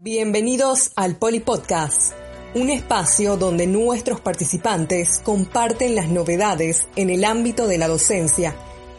Bienvenidos 0.00 0.92
al 0.94 1.16
Polipodcast, 1.16 2.14
un 2.54 2.70
espacio 2.70 3.36
donde 3.36 3.66
nuestros 3.66 4.20
participantes 4.20 5.20
comparten 5.24 5.96
las 5.96 6.08
novedades 6.08 6.88
en 6.94 7.10
el 7.10 7.24
ámbito 7.24 7.66
de 7.66 7.78
la 7.78 7.88
docencia, 7.88 8.54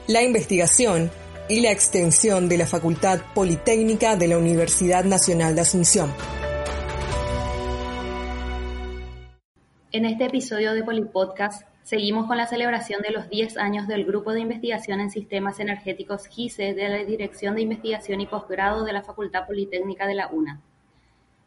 la 0.10 0.24
investigación 0.24 1.10
y 1.48 1.62
la 1.62 1.72
extensión 1.72 2.50
de 2.50 2.58
la 2.58 2.68
Facultad 2.68 3.22
Politécnica 3.34 4.18
de 4.18 4.28
la 4.28 4.38
Universidad 4.38 5.06
Nacional 5.06 5.56
de 5.56 5.62
Asunción. 5.62 6.12
En 9.94 10.04
este 10.04 10.26
episodio 10.26 10.74
de 10.74 10.84
Polipodcast 10.84 11.66
seguimos 11.82 12.28
con 12.28 12.36
la 12.36 12.46
celebración 12.46 13.02
de 13.04 13.12
los 13.12 13.30
10 13.30 13.56
años 13.56 13.88
del 13.88 14.04
Grupo 14.04 14.34
de 14.34 14.42
Investigación 14.42 15.00
en 15.00 15.12
Sistemas 15.12 15.62
Energéticos 15.62 16.28
GISE 16.28 16.74
de 16.74 16.90
la 16.90 17.06
Dirección 17.06 17.56
de 17.56 17.62
Investigación 17.62 18.20
y 18.20 18.28
Posgrado 18.28 18.84
de 18.84 18.92
la 18.92 19.04
Facultad 19.04 19.48
Politécnica 19.48 20.06
de 20.06 20.16
la 20.16 20.28
UNA. 20.28 20.62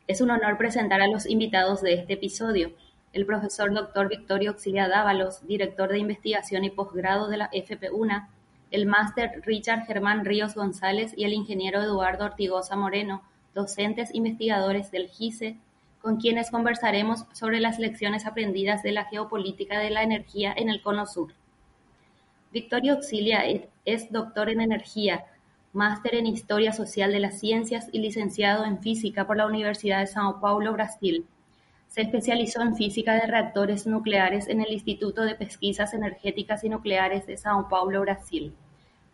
Es 0.09 0.20
un 0.20 0.33
honor 0.33 0.59
presentar 0.59 1.01
a 1.01 1.06
los 1.06 1.27
invitados 1.27 1.80
de 1.80 1.95
este 1.95 2.15
episodio, 2.15 2.73
el 3.12 3.24
profesor 3.24 3.73
Dr. 3.73 4.09
Victorio 4.09 4.51
Auxilia 4.51 4.88
Dávalos, 4.88 5.46
director 5.46 5.90
de 5.90 6.01
investigación 6.01 6.65
y 6.65 6.71
posgrado 6.71 7.29
de 7.29 7.37
la 7.37 7.51
FP1, 7.52 8.26
el 8.73 8.87
máster 8.87 9.43
Richard 9.45 9.87
Germán 9.87 10.24
Ríos 10.24 10.57
González 10.57 11.15
y 11.16 11.24
el 11.24 11.32
ingeniero 11.32 11.80
Eduardo 11.80 12.24
Ortigosa 12.24 12.74
Moreno, 12.74 13.23
docentes 13.54 14.13
investigadores 14.13 14.91
del 14.91 15.09
GISE, 15.09 15.57
con 16.01 16.16
quienes 16.16 16.51
conversaremos 16.51 17.26
sobre 17.32 17.60
las 17.60 17.79
lecciones 17.79 18.26
aprendidas 18.26 18.82
de 18.82 18.91
la 18.91 19.04
geopolítica 19.04 19.79
de 19.79 19.91
la 19.91 20.02
energía 20.02 20.52
en 20.57 20.69
el 20.69 20.82
Cono 20.82 21.07
Sur. 21.07 21.32
Victorio 22.51 22.95
Auxilia 22.95 23.45
es 23.85 24.10
doctor 24.10 24.51
en 24.51 24.60
energía, 24.63 25.26
máster 25.73 26.16
en 26.16 26.26
Historia 26.26 26.73
Social 26.73 27.12
de 27.12 27.20
las 27.20 27.40
Ciencias 27.40 27.88
y 27.92 28.01
licenciado 28.01 28.66
en 28.66 28.80
Física 28.80 29.26
por 29.26 29.38
la 29.38 29.46
Universidad 29.46 30.01
de 30.01 30.06
São 30.06 30.38
Paulo, 30.38 30.74
Brasil. 30.74 31.24
Se 31.88 32.02
especializó 32.02 32.60
en 32.60 32.76
física 32.76 33.14
de 33.14 33.26
reactores 33.26 33.87
nucleares 33.87 34.48
en 34.48 34.60
el 34.60 34.70
Instituto 34.70 35.23
de 35.23 35.34
Pesquisas 35.34 35.95
Energéticas 35.95 36.62
y 36.64 36.68
Nucleares 36.68 37.26
de 37.26 37.38
São 37.38 37.68
Paulo, 37.70 38.02
Brasil. 38.02 38.52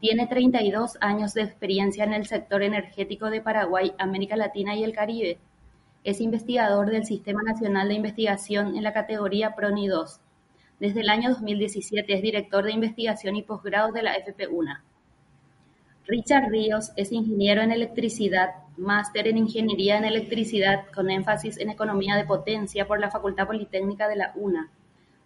Tiene 0.00 0.26
32 0.26 0.98
años 1.00 1.32
de 1.34 1.42
experiencia 1.42 2.02
en 2.02 2.12
el 2.12 2.26
sector 2.26 2.62
energético 2.62 3.30
de 3.30 3.40
Paraguay, 3.40 3.92
América 3.98 4.36
Latina 4.36 4.74
y 4.74 4.82
el 4.82 4.92
Caribe. 4.92 5.38
Es 6.02 6.20
investigador 6.20 6.90
del 6.90 7.04
Sistema 7.04 7.42
Nacional 7.44 7.88
de 7.88 7.94
Investigación 7.94 8.76
en 8.76 8.82
la 8.82 8.92
categoría 8.92 9.54
PRONI 9.54 9.86
2. 9.86 10.20
Desde 10.80 11.00
el 11.02 11.08
año 11.08 11.30
2017 11.30 12.12
es 12.14 12.22
director 12.22 12.64
de 12.64 12.72
investigación 12.72 13.36
y 13.36 13.42
posgrado 13.42 13.92
de 13.92 14.02
la 14.02 14.16
FP1. 14.16 14.78
Richard 16.10 16.48
Ríos 16.48 16.90
es 16.96 17.12
ingeniero 17.12 17.60
en 17.60 17.70
electricidad, 17.70 18.54
máster 18.78 19.28
en 19.28 19.36
ingeniería 19.36 19.98
en 19.98 20.06
electricidad 20.06 20.86
con 20.94 21.10
énfasis 21.10 21.58
en 21.58 21.68
economía 21.68 22.16
de 22.16 22.24
potencia 22.24 22.86
por 22.86 22.98
la 22.98 23.10
Facultad 23.10 23.46
Politécnica 23.46 24.08
de 24.08 24.16
la 24.16 24.32
UNA. 24.34 24.70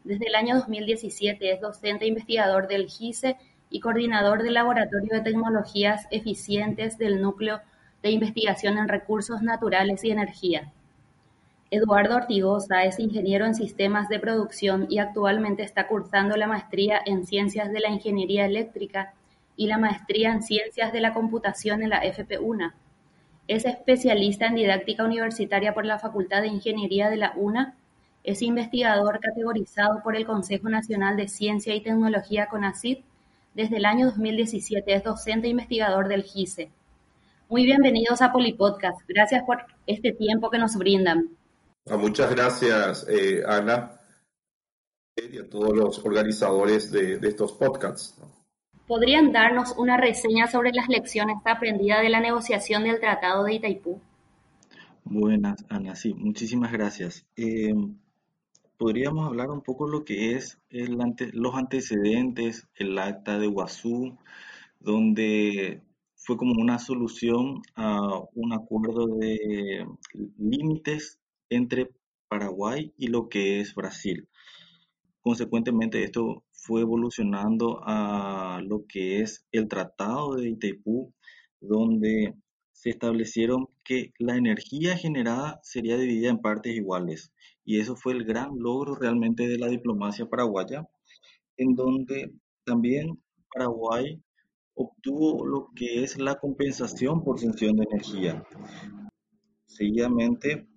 Desde 0.02 0.26
el 0.26 0.34
año 0.34 0.56
2017 0.56 1.52
es 1.52 1.60
docente 1.60 2.04
e 2.04 2.08
investigador 2.08 2.66
del 2.66 2.88
GISE 2.88 3.36
y 3.70 3.78
coordinador 3.78 4.42
del 4.42 4.54
Laboratorio 4.54 5.10
de 5.12 5.20
Tecnologías 5.20 6.08
Eficientes 6.10 6.98
del 6.98 7.22
Núcleo 7.22 7.60
de 8.02 8.10
Investigación 8.10 8.76
en 8.76 8.88
Recursos 8.88 9.40
Naturales 9.40 10.02
y 10.02 10.10
Energía. 10.10 10.72
Eduardo 11.70 12.16
Ortigosa 12.16 12.82
es 12.82 12.98
ingeniero 12.98 13.46
en 13.46 13.54
sistemas 13.54 14.08
de 14.08 14.18
producción 14.18 14.88
y 14.90 14.98
actualmente 14.98 15.62
está 15.62 15.86
cursando 15.86 16.36
la 16.36 16.48
maestría 16.48 17.00
en 17.06 17.24
Ciencias 17.24 17.70
de 17.70 17.78
la 17.78 17.90
Ingeniería 17.90 18.46
Eléctrica 18.46 19.14
y 19.56 19.66
la 19.66 19.78
maestría 19.78 20.32
en 20.32 20.42
Ciencias 20.42 20.92
de 20.92 21.00
la 21.00 21.14
Computación 21.14 21.82
en 21.82 21.90
la 21.90 21.98
FP-UNA. 21.98 22.74
Es 23.48 23.64
especialista 23.64 24.46
en 24.46 24.54
didáctica 24.54 25.04
universitaria 25.04 25.74
por 25.74 25.84
la 25.84 25.98
Facultad 25.98 26.42
de 26.42 26.48
Ingeniería 26.48 27.10
de 27.10 27.16
la 27.16 27.32
UNA. 27.36 27.74
Es 28.24 28.40
investigador 28.40 29.20
categorizado 29.20 30.02
por 30.02 30.16
el 30.16 30.26
Consejo 30.26 30.68
Nacional 30.68 31.16
de 31.16 31.28
Ciencia 31.28 31.74
y 31.74 31.82
Tecnología 31.82 32.46
CONACYT. 32.46 33.04
Desde 33.54 33.76
el 33.76 33.84
año 33.84 34.06
2017 34.06 34.94
es 34.94 35.04
docente 35.04 35.48
e 35.48 35.50
investigador 35.50 36.08
del 36.08 36.22
GISE. 36.22 36.70
Muy 37.48 37.64
bienvenidos 37.64 38.22
a 38.22 38.32
Polipodcast. 38.32 39.00
Gracias 39.06 39.42
por 39.44 39.66
este 39.86 40.12
tiempo 40.12 40.48
que 40.48 40.58
nos 40.58 40.76
brindan. 40.76 41.36
Ah, 41.90 41.96
muchas 41.96 42.30
gracias, 42.30 43.06
eh, 43.08 43.42
Ana, 43.46 44.00
y 45.16 45.38
a 45.38 45.50
todos 45.50 45.76
los 45.76 45.98
organizadores 46.04 46.90
de, 46.92 47.18
de 47.18 47.28
estos 47.28 47.52
podcasts. 47.52 48.16
¿Podrían 48.92 49.32
darnos 49.32 49.72
una 49.78 49.96
reseña 49.96 50.48
sobre 50.48 50.70
las 50.70 50.86
lecciones 50.86 51.38
aprendidas 51.46 52.02
de 52.02 52.10
la 52.10 52.20
negociación 52.20 52.84
del 52.84 53.00
Tratado 53.00 53.42
de 53.44 53.54
Itaipú? 53.54 53.98
Buenas, 55.02 55.64
Ana, 55.70 55.96
sí, 55.96 56.12
muchísimas 56.12 56.70
gracias. 56.72 57.24
Eh, 57.34 57.72
podríamos 58.76 59.26
hablar 59.26 59.50
un 59.50 59.62
poco 59.62 59.88
lo 59.88 60.04
que 60.04 60.32
es 60.32 60.60
los 60.68 61.54
antecedentes, 61.54 62.68
el 62.74 62.98
acta 62.98 63.38
de 63.38 63.46
Guazú, 63.46 64.18
donde 64.78 65.80
fue 66.14 66.36
como 66.36 66.60
una 66.60 66.78
solución 66.78 67.62
a 67.74 67.98
un 68.34 68.52
acuerdo 68.52 69.06
de 69.06 69.86
límites 70.36 71.18
entre 71.48 71.88
Paraguay 72.28 72.92
y 72.98 73.06
lo 73.06 73.30
que 73.30 73.60
es 73.60 73.74
Brasil. 73.74 74.28
Consecuentemente, 75.22 76.04
esto 76.04 76.44
fue 76.62 76.82
evolucionando 76.82 77.80
a 77.82 78.60
lo 78.64 78.84
que 78.88 79.20
es 79.20 79.44
el 79.50 79.66
Tratado 79.66 80.36
de 80.36 80.48
Itaipú, 80.48 81.12
donde 81.60 82.34
se 82.72 82.90
establecieron 82.90 83.66
que 83.84 84.12
la 84.18 84.36
energía 84.36 84.96
generada 84.96 85.58
sería 85.64 85.96
dividida 85.96 86.30
en 86.30 86.40
partes 86.40 86.74
iguales. 86.76 87.32
Y 87.64 87.80
eso 87.80 87.96
fue 87.96 88.12
el 88.12 88.24
gran 88.24 88.50
logro 88.58 88.94
realmente 88.94 89.48
de 89.48 89.58
la 89.58 89.66
diplomacia 89.66 90.26
paraguaya, 90.26 90.88
en 91.56 91.74
donde 91.74 92.32
también 92.64 93.20
Paraguay 93.52 94.22
obtuvo 94.74 95.44
lo 95.44 95.68
que 95.74 96.04
es 96.04 96.16
la 96.18 96.36
compensación 96.36 97.24
por 97.24 97.40
función 97.40 97.76
de 97.76 97.86
energía. 97.90 98.44
Seguidamente, 99.66 100.68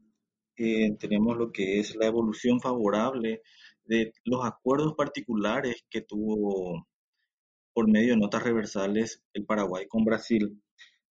eh, 0.58 0.96
tenemos 0.98 1.38
lo 1.38 1.52
que 1.52 1.80
es 1.80 1.96
la 1.96 2.08
evolución 2.08 2.60
favorable 2.60 3.42
de 3.86 4.14
los 4.24 4.46
acuerdos 4.46 4.96
particulares 4.96 5.86
que 5.90 6.02
tuvo 6.02 6.88
por 7.74 7.90
medio 7.90 8.14
de 8.14 8.20
notas 8.20 8.44
reversales 8.44 9.22
el 9.34 9.46
Paraguay 9.46 9.86
con 9.88 10.06
Brasil, 10.06 10.62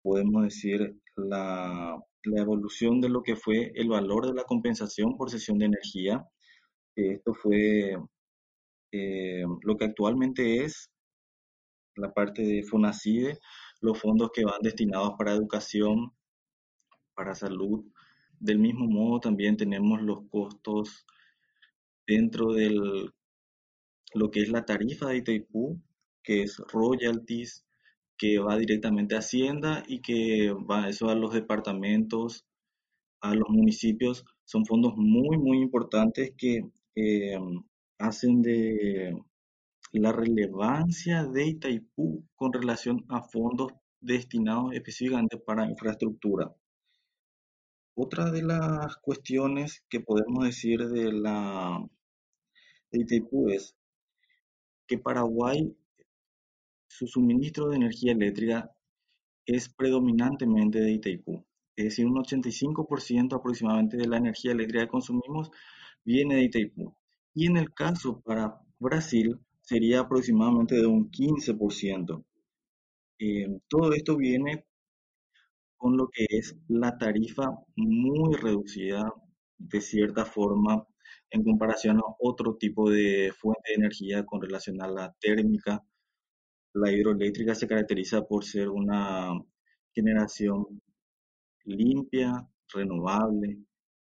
podemos 0.03 0.45
decir 0.45 0.97
la, 1.17 1.99
evolución 2.25 3.01
de 3.01 3.09
lo 3.09 3.23
que 3.23 3.37
fue 3.37 3.73
el 3.75 3.89
valor 3.89 4.27
de 4.27 4.35
la 4.35 4.45
compensación 4.45 5.17
por 5.17 5.31
cesión 5.31 5.59
de 5.59 5.67
energía. 5.67 6.27
Esto 6.97 7.35
fue 7.35 7.97
eh, 8.93 9.45
lo 9.63 9.77
que 9.77 9.85
actualmente 9.85 10.65
es 10.65 10.91
la 11.95 12.13
parte 12.13 12.43
de 12.43 12.65
FONACIDE, 12.65 13.39
los 13.81 14.01
fondos 14.01 14.31
que 14.33 14.45
van 14.45 14.61
destinados 14.63 15.15
para 15.19 15.35
educación, 15.35 16.13
para 17.15 17.35
salud. 17.35 17.85
Del 18.41 18.59
mismo 18.59 18.87
modo 18.87 19.21
también 19.21 19.57
tenemos 19.57 20.03
los 20.03 20.29
costos 20.31 21.07
dentro 22.07 22.53
de 22.53 22.71
lo 24.15 24.31
que 24.31 24.41
es 24.43 24.49
la 24.49 24.65
tarifa 24.65 25.09
de 25.09 25.19
Itaipú, 25.19 25.81
que 26.23 26.43
es 26.43 26.59
royalties, 26.73 27.65
que 28.17 28.39
va 28.39 28.57
directamente 28.57 29.15
a 29.15 29.19
Hacienda 29.19 29.83
y 29.87 30.01
que 30.01 30.53
va 30.53 30.89
eso 30.89 31.11
a 31.11 31.15
los 31.15 31.35
departamentos, 31.35 32.47
a 33.21 33.35
los 33.35 33.49
municipios. 33.49 34.25
Son 34.45 34.65
fondos 34.65 34.95
muy, 34.97 35.37
muy 35.39 35.59
importantes 35.59 36.33
que 36.37 36.63
eh, 36.95 37.39
hacen 37.99 38.43
de 38.43 39.17
la 39.93 40.13
relevancia 40.13 41.25
de 41.25 41.47
Itaipú 41.47 42.25
con 42.35 42.53
relación 42.53 43.05
a 43.09 43.23
fondos 43.23 43.73
destinados 44.01 44.73
específicamente 44.73 45.39
para 45.39 45.69
infraestructura. 45.69 46.55
Otra 47.95 48.31
de 48.31 48.43
las 48.43 48.97
cuestiones 48.99 49.83
que 49.89 50.01
podemos 50.01 50.45
decir 50.45 50.87
de 50.89 51.13
la 51.13 51.83
de 52.97 53.03
Itaipú 53.05 53.49
es 53.51 53.77
que 54.87 54.99
Paraguay, 54.99 55.77
su 56.89 57.07
suministro 57.07 57.69
de 57.69 57.77
energía 57.77 58.13
eléctrica 58.13 58.71
es 59.45 59.69
predominantemente 59.69 60.81
de 60.81 60.93
Itaipú. 60.93 61.45
es 61.77 61.85
decir, 61.85 62.07
un 62.07 62.17
85% 62.17 63.37
aproximadamente 63.37 63.97
de 63.97 64.09
la 64.09 64.17
energía 64.17 64.53
eléctrica 64.53 64.85
que 64.85 64.91
consumimos 64.91 65.51
viene 66.05 66.37
de 66.37 66.45
Itaipú. 66.45 66.95
Y 67.35 67.47
en 67.47 67.59
el 67.59 67.73
caso 67.75 68.21
para 68.23 68.59
Brasil 68.79 69.39
sería 69.61 70.01
aproximadamente 70.01 70.77
de 70.77 70.87
un 70.87 71.11
15%. 71.11 72.25
Eh, 73.19 73.61
todo 73.69 73.93
esto 73.93 74.17
viene 74.17 74.65
con 75.77 75.97
lo 75.97 76.09
que 76.09 76.27
es 76.31 76.57
la 76.69 76.97
tarifa 76.97 77.51
muy 77.77 78.35
reducida 78.35 79.13
de 79.59 79.81
cierta 79.81 80.25
forma 80.25 80.87
en 81.31 81.45
comparación 81.45 81.99
a 81.99 82.15
otro 82.19 82.57
tipo 82.57 82.91
de 82.91 83.33
fuente 83.37 83.71
de 83.71 83.75
energía 83.75 84.25
con 84.25 84.41
relación 84.41 84.81
a 84.83 84.89
la 84.89 85.15
térmica. 85.21 85.83
La 86.75 86.93
hidroeléctrica 86.93 87.55
se 87.55 87.67
caracteriza 87.67 88.27
por 88.27 88.45
ser 88.45 88.69
una 88.69 89.33
generación 89.93 90.81
limpia, 91.65 92.47
renovable 92.73 93.59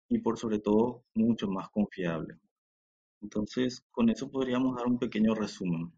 y 0.09 0.19
por 0.19 0.37
sobre 0.37 0.59
todo 0.59 1.03
mucho 1.15 1.47
más 1.47 1.69
confiable. 1.69 2.37
Entonces, 3.21 3.83
con 3.91 4.09
eso 4.09 4.29
podríamos 4.29 4.75
dar 4.75 4.85
un 4.85 4.99
pequeño 4.99 5.33
resumen. 5.33 5.91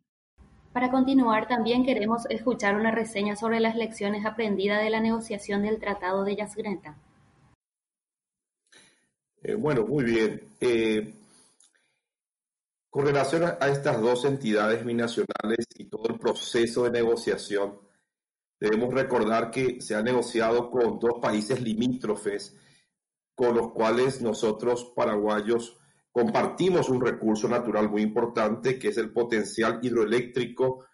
Para 0.72 0.92
continuar, 0.92 1.48
también 1.48 1.84
queremos 1.84 2.26
escuchar 2.30 2.76
una 2.76 2.92
reseña 2.92 3.36
sobre 3.36 3.60
las 3.60 3.76
lecciones 3.76 4.26
aprendidas 4.26 4.82
de 4.84 4.92
la 4.92 5.00
negociación 5.00 5.64
del 5.64 5.80
Tratado 5.80 6.24
de 6.24 6.36
Yasgrenta. 6.36 6.98
Eh, 9.42 9.56
bueno, 9.56 9.86
muy 9.86 10.04
bien. 10.04 10.56
Eh, 10.60 11.14
con 12.90 13.06
relación 13.06 13.44
a 13.44 13.68
estas 13.68 14.02
dos 14.02 14.26
entidades 14.26 14.84
binacionales 14.84 15.66
y 15.76 15.86
todo 15.86 16.08
el 16.10 16.18
proceso 16.18 16.84
de 16.84 16.92
negociación, 16.92 17.80
debemos 18.60 18.94
recordar 18.94 19.52
que 19.52 19.80
se 19.82 19.96
ha 19.96 20.02
negociado 20.02 20.72
con 20.72 21.00
dos 21.00 21.20
países 21.22 21.62
limítrofes 21.62 22.56
con 23.36 23.56
los 23.56 23.72
cuales 23.72 24.20
nosotros 24.20 24.94
paraguayos 24.96 25.78
compartimos 26.12 26.90
un 26.90 27.00
recurso 27.00 27.48
natural 27.48 27.88
muy 27.88 28.02
importante 28.02 28.80
que 28.80 28.88
es 28.88 28.98
el 28.98 29.14
potencial 29.14 29.78
hidroeléctrico 29.84 30.86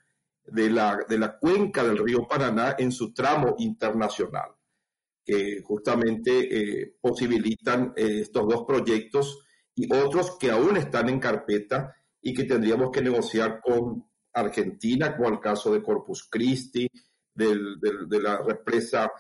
de 0.44 0.70
la, 0.70 1.00
de 1.08 1.18
la 1.18 1.38
cuenca 1.40 1.86
del 1.86 2.00
río 2.00 2.28
Paraná 2.28 2.76
en 2.78 2.92
su 2.92 3.14
tramo 3.14 3.56
internacional, 3.60 4.52
que 5.26 5.62
justamente 5.62 6.82
eh, 6.82 6.96
posibilitan 7.00 7.94
eh, 7.96 8.22
estos 8.22 8.48
dos 8.48 8.66
proyectos 8.66 9.46
y 9.76 9.92
otros 9.94 10.38
que 10.38 10.52
aún 10.52 10.78
están 10.78 11.10
en 11.10 11.20
carpeta 11.20 11.96
y 12.22 12.34
que 12.34 12.44
tendríamos 12.44 12.92
que 12.92 13.02
negociar 13.02 13.62
con 13.62 14.06
Argentina, 14.34 15.16
como 15.16 15.30
el 15.30 15.40
caso 15.40 15.74
de 15.74 15.82
Corpus 15.82 16.28
Christi, 16.30 16.88
de 17.36 18.20
la 18.22 18.38
represa 18.44 19.12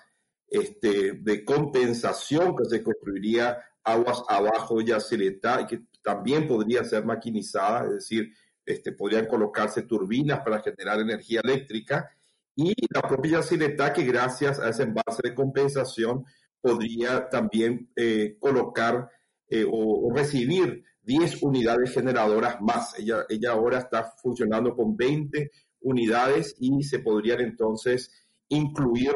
este, 0.48 1.14
de 1.14 1.44
compensación 1.44 2.56
que 2.56 2.66
se 2.66 2.84
construiría 2.84 3.58
aguas 3.84 4.24
abajo 4.30 4.78
de 4.78 4.86
Yacyretá 4.86 5.62
y 5.62 5.66
que 5.66 5.82
también 6.04 6.48
podría 6.48 6.84
ser 6.84 7.06
maquinizada, 7.06 7.86
es 7.86 7.94
decir, 7.94 8.34
este, 8.66 8.92
podrían 8.92 9.26
colocarse 9.26 9.82
turbinas 9.84 10.42
para 10.42 10.62
generar 10.62 11.00
energía 11.00 11.42
eléctrica 11.44 12.10
y 12.56 12.74
la 12.94 13.02
propia 13.02 13.40
Yacyretá 13.40 13.94
que 13.94 14.04
gracias 14.04 14.60
a 14.60 14.70
ese 14.70 14.84
envase 14.84 15.22
de 15.24 15.34
compensación 15.34 16.26
podría 16.62 17.30
también 17.30 17.92
eh, 17.96 18.38
colocar 18.40 19.10
eh, 19.48 19.66
o, 19.66 20.08
o, 20.08 20.14
recibir 20.16 20.84
10 21.02 21.44
unidades 21.44 21.94
generadoras 21.94 22.62
más. 22.62 22.98
Ella, 22.98 23.26
ella 23.28 23.52
ahora 23.52 23.80
está 23.80 24.14
funcionando 24.22 24.76
con 24.76 24.96
20 24.96 25.52
unidades 25.82 26.56
y 26.60 26.84
se 26.84 27.00
podrían 27.00 27.42
entonces 27.42 28.12
incluir 28.48 29.14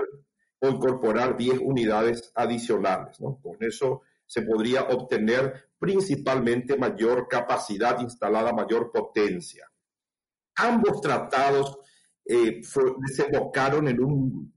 o 0.60 0.68
incorporar 0.68 1.38
10 1.38 1.60
unidades 1.60 2.32
adicionales. 2.36 3.18
Con 3.18 3.58
eso 3.62 4.02
se 4.26 4.42
podría 4.42 4.84
obtener 4.84 5.70
principalmente 5.80 6.78
mayor 6.78 7.28
capacidad 7.28 8.00
instalada, 8.02 8.52
mayor 8.52 8.92
potencia. 8.92 9.72
Ambos 10.56 11.02
tratados 11.02 11.80
eh, 12.28 12.62
desembocaron 13.08 13.88
en 13.88 14.04
un, 14.04 14.54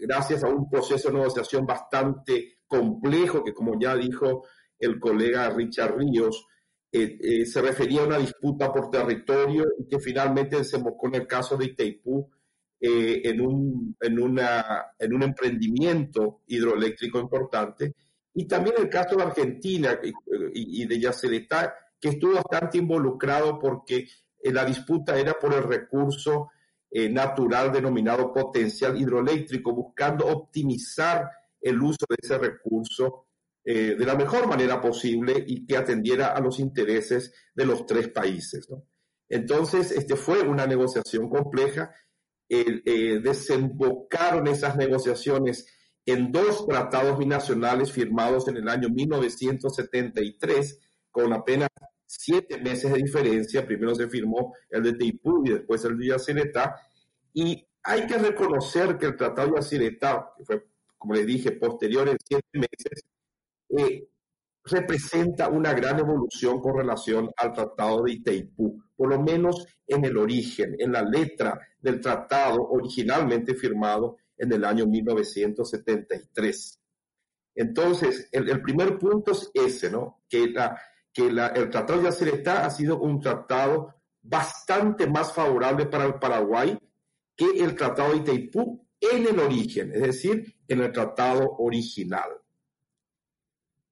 gracias 0.00 0.44
a 0.44 0.48
un 0.48 0.68
proceso 0.70 1.08
de 1.08 1.18
negociación 1.18 1.66
bastante 1.66 2.58
complejo 2.66 3.42
que, 3.44 3.52
como 3.52 3.78
ya 3.78 3.96
dijo 3.96 4.44
el 4.78 4.98
colega 4.98 5.50
Richard 5.50 5.96
Ríos, 5.96 6.46
eh, 6.94 7.18
eh, 7.22 7.46
se 7.46 7.62
refería 7.62 8.02
a 8.02 8.06
una 8.06 8.18
disputa 8.18 8.70
por 8.70 8.90
territorio 8.90 9.64
y 9.78 9.88
que 9.88 9.98
finalmente 9.98 10.56
desembocó 10.56 11.08
en 11.08 11.14
el 11.14 11.26
caso 11.26 11.56
de 11.56 11.64
Itaipú 11.64 12.28
eh, 12.78 13.22
en, 13.24 13.40
un, 13.40 13.96
en, 13.98 14.20
una, 14.20 14.86
en 14.98 15.14
un 15.14 15.22
emprendimiento 15.22 16.42
hidroeléctrico 16.48 17.18
importante. 17.18 17.94
Y 18.34 18.46
también 18.46 18.76
el 18.78 18.90
caso 18.90 19.16
de 19.16 19.22
Argentina 19.22 19.98
y, 20.52 20.86
de 20.86 21.00
Yacyretá, 21.00 21.74
que 21.98 22.10
estuvo 22.10 22.34
bastante 22.34 22.78
involucrado 22.78 23.58
porque 23.58 24.06
la 24.44 24.64
disputa 24.64 25.18
era 25.18 25.34
por 25.34 25.54
el 25.54 25.62
recurso 25.62 26.50
natural 27.10 27.72
denominado 27.72 28.32
potencial 28.32 29.00
hidroeléctrico, 29.00 29.72
buscando 29.72 30.26
optimizar 30.26 31.30
el 31.60 31.80
uso 31.80 32.04
de 32.08 32.16
ese 32.20 32.36
recurso 32.36 33.28
eh, 33.64 33.94
de 33.96 34.04
la 34.04 34.16
mejor 34.16 34.48
manera 34.48 34.80
posible 34.80 35.44
y 35.46 35.64
que 35.64 35.76
atendiera 35.76 36.32
a 36.32 36.40
los 36.40 36.58
intereses 36.58 37.32
de 37.54 37.64
los 37.64 37.86
tres 37.86 38.08
países. 38.08 38.66
Entonces, 39.28 39.92
este 39.92 40.16
fue 40.16 40.40
una 40.42 40.66
negociación 40.66 41.30
compleja. 41.30 41.94
Eh, 42.48 43.20
desembocaron 43.22 44.48
esas 44.48 44.76
negociaciones 44.76 45.66
en 46.04 46.32
dos 46.32 46.66
tratados 46.66 47.16
binacionales 47.16 47.92
firmados 47.92 48.48
en 48.48 48.56
el 48.56 48.68
año 48.68 48.88
1973 48.90 50.80
con 51.10 51.32
apenas 51.32 51.68
siete 52.18 52.58
meses 52.58 52.92
de 52.92 52.98
diferencia. 52.98 53.66
Primero 53.66 53.94
se 53.94 54.08
firmó 54.08 54.54
el 54.70 54.82
de 54.82 54.92
Teipú 54.94 55.42
y 55.46 55.50
después 55.50 55.84
el 55.84 55.98
de 55.98 56.08
Yacyretá. 56.08 56.76
Y 57.32 57.66
hay 57.82 58.06
que 58.06 58.18
reconocer 58.18 58.98
que 58.98 59.06
el 59.06 59.16
tratado 59.16 59.48
de 59.48 59.54
Yacyretá, 59.56 60.32
que 60.36 60.44
fue, 60.44 60.66
como 60.98 61.14
les 61.14 61.26
dije, 61.26 61.52
posterior 61.52 62.08
en 62.08 62.18
siete 62.22 62.46
meses, 62.52 63.04
eh, 63.70 64.08
representa 64.64 65.48
una 65.48 65.72
gran 65.72 65.98
evolución 65.98 66.60
con 66.60 66.76
relación 66.76 67.30
al 67.36 67.52
Tratado 67.52 68.02
de 68.02 68.12
Itaipú, 68.12 68.80
por 68.94 69.08
lo 69.08 69.20
menos 69.20 69.66
en 69.86 70.04
el 70.04 70.16
origen, 70.16 70.76
en 70.78 70.92
la 70.92 71.02
letra 71.02 71.58
del 71.80 72.00
tratado 72.00 72.68
originalmente 72.68 73.54
firmado 73.54 74.18
en 74.36 74.52
el 74.52 74.64
año 74.64 74.86
1973. 74.86 76.80
Entonces, 77.54 78.28
el, 78.32 78.62
primer 78.62 78.98
punto 78.98 79.32
es 79.32 79.50
ese, 79.52 79.90
¿no? 79.90 80.22
Que, 80.28 80.48
la, 80.48 80.80
que 81.12 81.26
el 81.26 81.70
Tratado 81.70 81.98
de 82.00 82.04
Yacyretá 82.04 82.64
ha 82.64 82.70
sido 82.70 82.98
un 83.00 83.20
tratado 83.20 83.94
bastante 84.22 85.06
más 85.06 85.32
favorable 85.32 85.86
para 85.86 86.06
el 86.06 86.14
Paraguay 86.14 86.78
que 87.36 87.46
el 87.62 87.74
Tratado 87.74 88.12
de 88.12 88.18
Itaipú 88.18 88.86
en 89.00 89.26
el 89.26 89.38
origen, 89.40 89.92
es 89.92 90.02
decir, 90.02 90.56
en 90.68 90.80
el 90.80 90.92
tratado 90.92 91.56
original. 91.58 92.30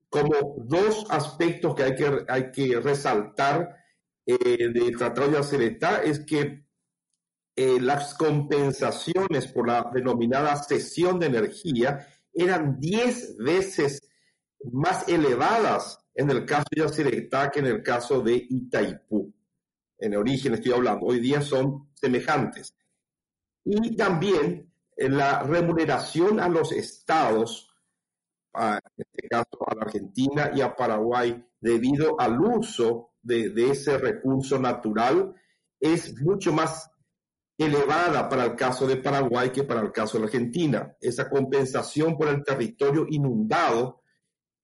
Como 0.08 0.54
dos 0.58 1.06
aspectos 1.10 1.74
que 1.74 1.82
hay 1.82 1.94
que, 1.94 2.24
hay 2.28 2.50
que 2.50 2.80
resaltar 2.80 3.76
eh, 4.24 4.68
del 4.72 4.96
Tratado 4.96 5.32
de 5.32 5.38
Acereta 5.38 6.02
es 6.02 6.20
que 6.20 6.64
eh, 7.56 7.80
las 7.80 8.14
compensaciones 8.14 9.48
por 9.48 9.66
la 9.66 9.90
denominada 9.92 10.56
cesión 10.56 11.18
de 11.18 11.26
energía 11.26 12.06
eran 12.32 12.78
10 12.78 13.36
veces 13.38 14.00
más 14.72 15.08
elevadas 15.08 15.99
en 16.14 16.30
el 16.30 16.44
caso 16.44 16.66
de 16.70 16.84
Acereta 16.84 17.50
que 17.50 17.60
en 17.60 17.66
el 17.66 17.82
caso 17.82 18.20
de 18.20 18.34
Itaipú. 18.34 19.32
En 19.98 20.16
origen 20.16 20.54
estoy 20.54 20.72
hablando, 20.72 21.06
hoy 21.06 21.20
día 21.20 21.42
son 21.42 21.90
semejantes. 21.94 22.74
Y 23.64 23.96
también 23.96 24.72
en 24.96 25.16
la 25.16 25.42
remuneración 25.42 26.40
a 26.40 26.48
los 26.48 26.72
estados 26.72 27.70
en 28.54 28.80
este 28.96 29.28
caso 29.28 29.58
a 29.66 29.74
la 29.74 29.82
Argentina 29.82 30.50
y 30.54 30.60
a 30.60 30.74
Paraguay, 30.74 31.44
debido 31.60 32.20
al 32.20 32.40
uso 32.40 33.12
de, 33.22 33.52
ese 33.70 33.98
recurso 33.98 34.58
natural, 34.58 35.34
es 35.78 36.20
mucho 36.20 36.52
más 36.52 36.90
elevada 37.56 38.28
para 38.28 38.44
el 38.46 38.56
caso 38.56 38.86
de 38.86 38.96
Paraguay 38.96 39.50
que 39.50 39.64
para 39.64 39.80
el 39.82 39.92
caso 39.92 40.18
de 40.18 40.24
Argentina. 40.24 40.96
Esa 41.00 41.28
compensación 41.28 42.16
por 42.16 42.28
el 42.28 42.42
territorio 42.42 43.06
inundado, 43.08 43.99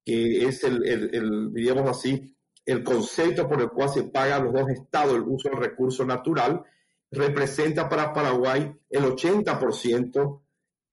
que 0.07 0.47
es 0.47 0.63
el, 0.63 0.87
el, 0.87 1.53
digamos 1.53 1.91
así, 1.91 2.33
el 2.65 2.85
concepto 2.85 3.49
por 3.49 3.61
el 3.61 3.71
cual 3.71 3.89
se 3.89 4.05
paga 4.05 4.37
a 4.37 4.41
los 4.41 4.53
dos 4.53 4.69
estados 4.71 5.17
el 5.17 5.23
uso 5.23 5.49
del 5.49 5.59
recurso 5.59 6.07
natural, 6.07 6.63
representa 7.11 7.89
para 7.89 8.13
Paraguay 8.13 8.73
el 8.89 9.03
80% 9.03 10.43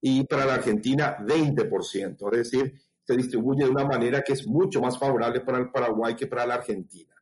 y 0.02 0.24
para 0.26 0.46
la 0.46 0.56
Argentina 0.56 1.16
20%. 1.20 2.32
Es 2.32 2.52
decir, 2.52 2.74
se 3.04 3.16
distribuye 3.16 3.66
de 3.66 3.70
una 3.70 3.86
manera 3.86 4.24
que 4.24 4.34
es 4.34 4.48
mucho 4.48 4.82
más 4.82 4.98
favorable 4.98 5.42
para 5.42 5.60
el 5.60 5.70
Paraguay 5.70 6.16
que 6.16 6.26
para 6.26 6.48
la 6.48 6.56
Argentina. 6.56 7.14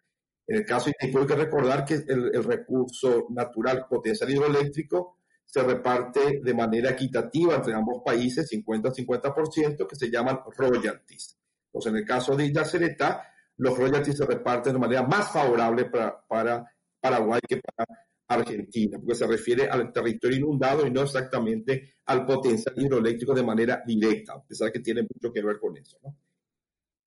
En 0.48 0.58
el 0.58 0.66
caso 0.66 0.90
de 0.90 0.96
hay 1.00 1.26
que 1.26 1.36
recordar 1.36 1.84
que 1.84 1.96
el, 1.96 2.44
recurso 2.44 3.28
natural 3.32 3.86
potencial 3.90 4.30
hidroeléctrico 4.30 5.18
se 5.46 5.62
reparte 5.62 6.40
de 6.42 6.54
manera 6.54 6.92
equitativa 6.92 7.56
entre 7.56 7.74
ambos 7.74 8.02
países, 8.06 8.50
50-50%, 8.50 9.86
que 9.86 9.96
se 9.98 10.10
llaman 10.10 10.40
royalties. 10.56 11.41
En 11.74 11.96
el 11.96 12.06
caso 12.06 12.36
de 12.36 12.52
Yacyretá, 12.52 13.32
los 13.58 13.78
royalties 13.78 14.18
se 14.18 14.26
reparten 14.26 14.74
de 14.74 14.80
manera 14.80 15.04
más 15.04 15.32
favorable 15.32 15.86
para, 15.86 16.22
para 16.28 16.66
Paraguay 17.00 17.40
que 17.48 17.62
para 17.62 17.88
Argentina, 18.28 18.98
porque 18.98 19.16
se 19.16 19.28
refiere 19.28 19.68
al 19.68 19.92
territorio 19.92 20.38
inundado 20.38 20.86
y 20.86 20.92
no 20.92 21.02
exactamente 21.02 21.96
al 22.06 22.26
potencial 22.26 22.74
hidroeléctrico 22.78 23.34
de 23.34 23.44
manera 23.44 23.84
directa, 23.86 24.34
a 24.34 24.44
pesar 24.44 24.72
que 24.72 24.80
tiene 24.80 25.02
mucho 25.02 25.34
que 25.34 25.42
ver 25.42 25.60
con 25.60 25.76
eso. 25.78 25.98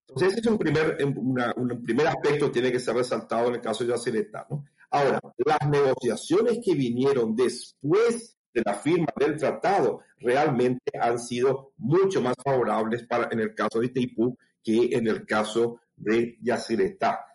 Entonces, 0.06 0.32
ese 0.32 0.40
es 0.40 0.46
un 0.46 0.58
primer, 0.58 0.98
un 1.56 1.82
primer 1.82 2.06
aspecto 2.06 2.46
que 2.46 2.52
tiene 2.52 2.72
que 2.72 2.78
ser 2.78 2.94
resaltado 2.94 3.48
en 3.48 3.54
el 3.54 3.60
caso 3.60 3.84
de 3.84 3.90
Yacyretá. 3.90 4.46
¿no? 4.50 4.64
Ahora, 4.90 5.18
las 5.44 5.68
negociaciones 5.68 6.60
que 6.64 6.74
vinieron 6.74 7.34
después 7.34 8.36
de 8.52 8.62
la 8.64 8.74
firma 8.74 9.08
del 9.18 9.36
tratado 9.36 10.02
realmente 10.18 10.92
han 11.00 11.18
sido 11.18 11.72
mucho 11.78 12.22
más 12.22 12.34
favorables 12.42 13.04
para, 13.06 13.28
en 13.32 13.40
el 13.40 13.54
caso 13.54 13.80
de 13.80 13.86
Itaipú 13.86 14.36
que 14.64 14.88
en 14.92 15.06
el 15.06 15.26
caso 15.26 15.80
de 15.94 16.38
Yacyretá. 16.40 17.26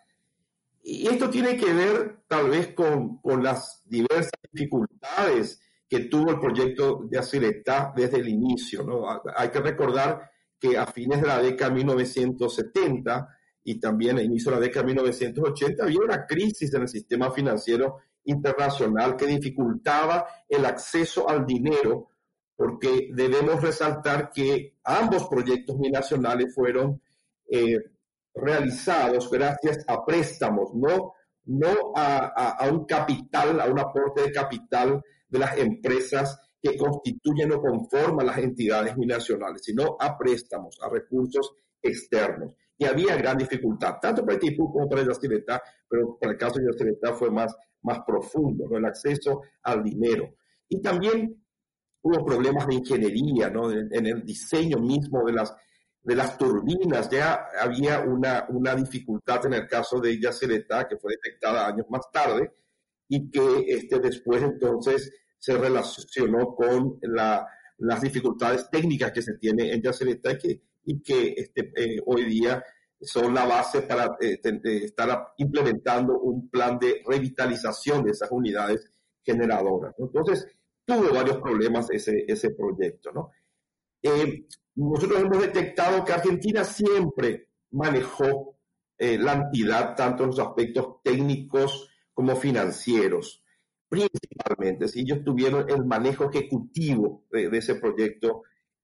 Y 0.82 1.06
esto 1.06 1.30
tiene 1.30 1.56
que 1.56 1.72
ver 1.72 2.24
tal 2.26 2.50
vez 2.50 2.74
con, 2.74 3.18
con 3.18 3.42
las 3.42 3.82
diversas 3.86 4.32
dificultades 4.52 5.60
que 5.88 6.00
tuvo 6.00 6.30
el 6.30 6.40
proyecto 6.40 7.04
de 7.04 7.16
Yacyretá 7.16 7.92
desde 7.94 8.18
el 8.18 8.28
inicio. 8.28 8.82
¿no? 8.82 9.04
Hay 9.36 9.50
que 9.50 9.60
recordar 9.60 10.30
que 10.58 10.76
a 10.76 10.86
fines 10.86 11.20
de 11.20 11.26
la 11.26 11.40
década 11.40 11.70
de 11.70 11.76
1970 11.76 13.28
y 13.64 13.78
también 13.78 14.18
a 14.18 14.22
inicio 14.22 14.50
de 14.50 14.58
la 14.58 14.62
década 14.62 14.82
de 14.82 14.92
1980 14.94 15.84
había 15.84 16.00
una 16.00 16.26
crisis 16.26 16.72
en 16.74 16.82
el 16.82 16.88
sistema 16.88 17.30
financiero 17.30 17.98
internacional 18.24 19.16
que 19.16 19.26
dificultaba 19.26 20.26
el 20.48 20.64
acceso 20.64 21.28
al 21.28 21.46
dinero, 21.46 22.10
porque 22.56 23.08
debemos 23.12 23.62
resaltar 23.62 24.30
que 24.30 24.76
ambos 24.84 25.26
proyectos 25.28 25.78
binacionales 25.78 26.54
fueron 26.54 27.00
eh, 27.50 27.78
realizados 28.34 29.30
gracias 29.30 29.84
a 29.88 30.04
préstamos, 30.04 30.70
no, 30.74 31.14
no 31.44 31.92
a, 31.96 32.54
a, 32.58 32.70
un 32.70 32.84
capital, 32.84 33.60
a 33.60 33.66
un 33.66 33.78
aporte 33.78 34.22
de 34.22 34.32
capital 34.32 35.02
de 35.28 35.38
las 35.38 35.56
empresas 35.58 36.38
que 36.62 36.76
constituyen 36.76 37.52
o 37.52 37.60
conforman 37.60 38.26
las 38.26 38.38
entidades 38.38 38.94
binacionales, 38.96 39.62
sino 39.64 39.96
a 39.98 40.16
préstamos, 40.16 40.78
a 40.82 40.88
recursos 40.88 41.52
externos 41.82 42.54
y 42.80 42.86
había 42.86 43.14
gran 43.14 43.36
dificultad, 43.36 43.96
tanto 44.00 44.24
para 44.24 44.38
Itaipú 44.38 44.72
como 44.72 44.88
para 44.88 45.04
Yacyretá, 45.04 45.62
pero 45.86 46.16
para 46.18 46.32
el 46.32 46.38
caso 46.38 46.58
de 46.58 46.64
Yacyretá 46.72 47.12
fue 47.12 47.30
más, 47.30 47.54
más 47.82 47.98
profundo, 48.06 48.66
¿no? 48.70 48.78
el 48.78 48.86
acceso 48.86 49.42
al 49.62 49.84
dinero. 49.84 50.34
Y 50.66 50.80
también 50.80 51.44
hubo 52.00 52.24
problemas 52.24 52.66
de 52.66 52.76
ingeniería, 52.76 53.50
¿no? 53.50 53.70
en, 53.70 54.06
el 54.06 54.24
diseño 54.24 54.78
mismo 54.78 55.26
de 55.26 55.34
las, 55.34 55.54
de 56.02 56.14
las 56.14 56.38
turbinas, 56.38 57.10
ya 57.10 57.48
había 57.60 58.00
una, 58.00 58.46
una 58.48 58.74
dificultad 58.74 59.44
en 59.46 59.54
el 59.54 59.66
caso 59.66 60.00
de 60.00 60.18
Yacyretá, 60.18 60.88
que 60.88 60.96
fue 60.96 61.12
detectada 61.12 61.66
años 61.66 61.86
más 61.90 62.10
tarde, 62.10 62.52
y 63.08 63.30
que 63.30 63.64
este, 63.68 63.98
después 63.98 64.42
entonces 64.42 65.12
se 65.38 65.56
relacionó 65.56 66.54
con 66.54 66.98
la, 67.02 67.46
las 67.78 68.00
dificultades 68.00 68.68
técnicas 68.70 69.12
que 69.12 69.22
se 69.22 69.34
tiene 69.34 69.72
en 69.72 69.82
Yacyretá, 69.82 70.38
que 70.38 70.62
y 70.84 71.02
que 71.02 71.34
este, 71.36 71.72
eh, 71.76 72.00
hoy 72.06 72.24
día 72.24 72.62
son 73.00 73.34
la 73.34 73.46
base 73.46 73.82
para 73.82 74.16
eh, 74.20 74.40
estar 74.64 75.32
implementando 75.38 76.18
un 76.18 76.50
plan 76.50 76.78
de 76.78 77.02
revitalización 77.06 78.04
de 78.04 78.10
esas 78.10 78.30
unidades 78.30 78.90
generadoras. 79.24 79.94
Entonces, 79.98 80.46
tuvo 80.84 81.12
varios 81.14 81.38
problemas 81.38 81.88
ese, 81.90 82.24
ese 82.26 82.50
proyecto. 82.50 83.12
¿no? 83.12 83.30
Eh, 84.02 84.46
nosotros 84.74 85.20
hemos 85.20 85.40
detectado 85.40 86.04
que 86.04 86.12
Argentina 86.12 86.64
siempre 86.64 87.48
manejó 87.70 88.56
la 88.98 89.32
entidad 89.32 89.96
tanto 89.96 90.24
en 90.24 90.30
los 90.30 90.38
aspectos 90.38 90.96
técnicos 91.02 91.88
como 92.12 92.36
financieros, 92.36 93.42
principalmente. 93.88 94.88
Si 94.88 95.00
ellos 95.00 95.24
tuvieron 95.24 95.70
el 95.70 95.86
manejo 95.86 96.28
ejecutivo 96.28 97.24
de, 97.30 97.48
de 97.48 97.58
ese 97.58 97.76
proyecto 97.76 98.42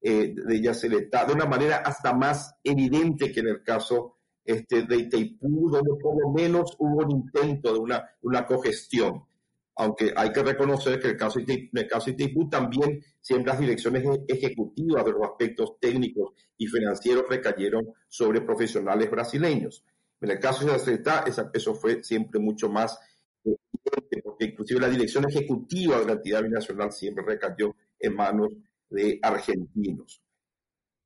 eh, 0.08 0.34
de 0.36 0.60
Yacyretá, 0.60 1.24
de 1.24 1.32
una 1.32 1.46
manera 1.46 1.78
hasta 1.78 2.12
más 2.12 2.54
evidente 2.62 3.32
que 3.32 3.40
en 3.40 3.48
el 3.48 3.62
caso 3.64 4.18
este, 4.44 4.82
de 4.82 4.98
Itaipú, 4.98 5.68
donde 5.68 5.96
por 6.00 6.20
lo 6.22 6.30
menos 6.30 6.76
hubo 6.78 7.04
un 7.04 7.10
intento 7.10 7.72
de 7.72 7.78
una, 7.80 8.08
una 8.22 8.46
cogestión. 8.46 9.24
Aunque 9.76 10.12
hay 10.16 10.33
que 10.33 10.42
reconocer 10.42 10.99
que 10.99 11.09
el 11.09 11.16
caso 11.16 11.38
el 11.38 11.88
caso 11.88 12.11
Itaipú 12.11 12.49
también 12.49 13.02
siempre 13.21 13.52
las 13.52 13.61
direcciones 13.61 14.04
ejecutivas 14.26 15.04
de 15.04 15.12
los 15.12 15.23
aspectos 15.23 15.78
técnicos 15.78 16.33
y 16.56 16.66
financieros 16.66 17.25
recayeron 17.28 17.87
sobre 18.09 18.40
profesionales 18.40 19.11
brasileños. 19.11 19.85
En 20.21 20.30
el 20.30 20.38
caso 20.38 20.64
de 20.64 20.73
Yacyretá, 20.73 21.25
eso 21.52 21.75
fue 21.75 22.02
siempre 22.02 22.40
mucho 22.40 22.71
más 22.71 22.99
evidente, 23.45 24.23
porque 24.25 24.47
inclusive 24.47 24.80
la 24.80 24.88
dirección 24.88 25.28
ejecutiva 25.28 25.99
de 26.00 26.06
la 26.06 26.12
entidad 26.12 26.42
binacional 26.42 26.90
siempre 26.90 27.25
recayó 27.25 27.76
en 27.99 28.14
manos 28.14 28.49
de 28.88 29.18
argentinos. 29.23 30.23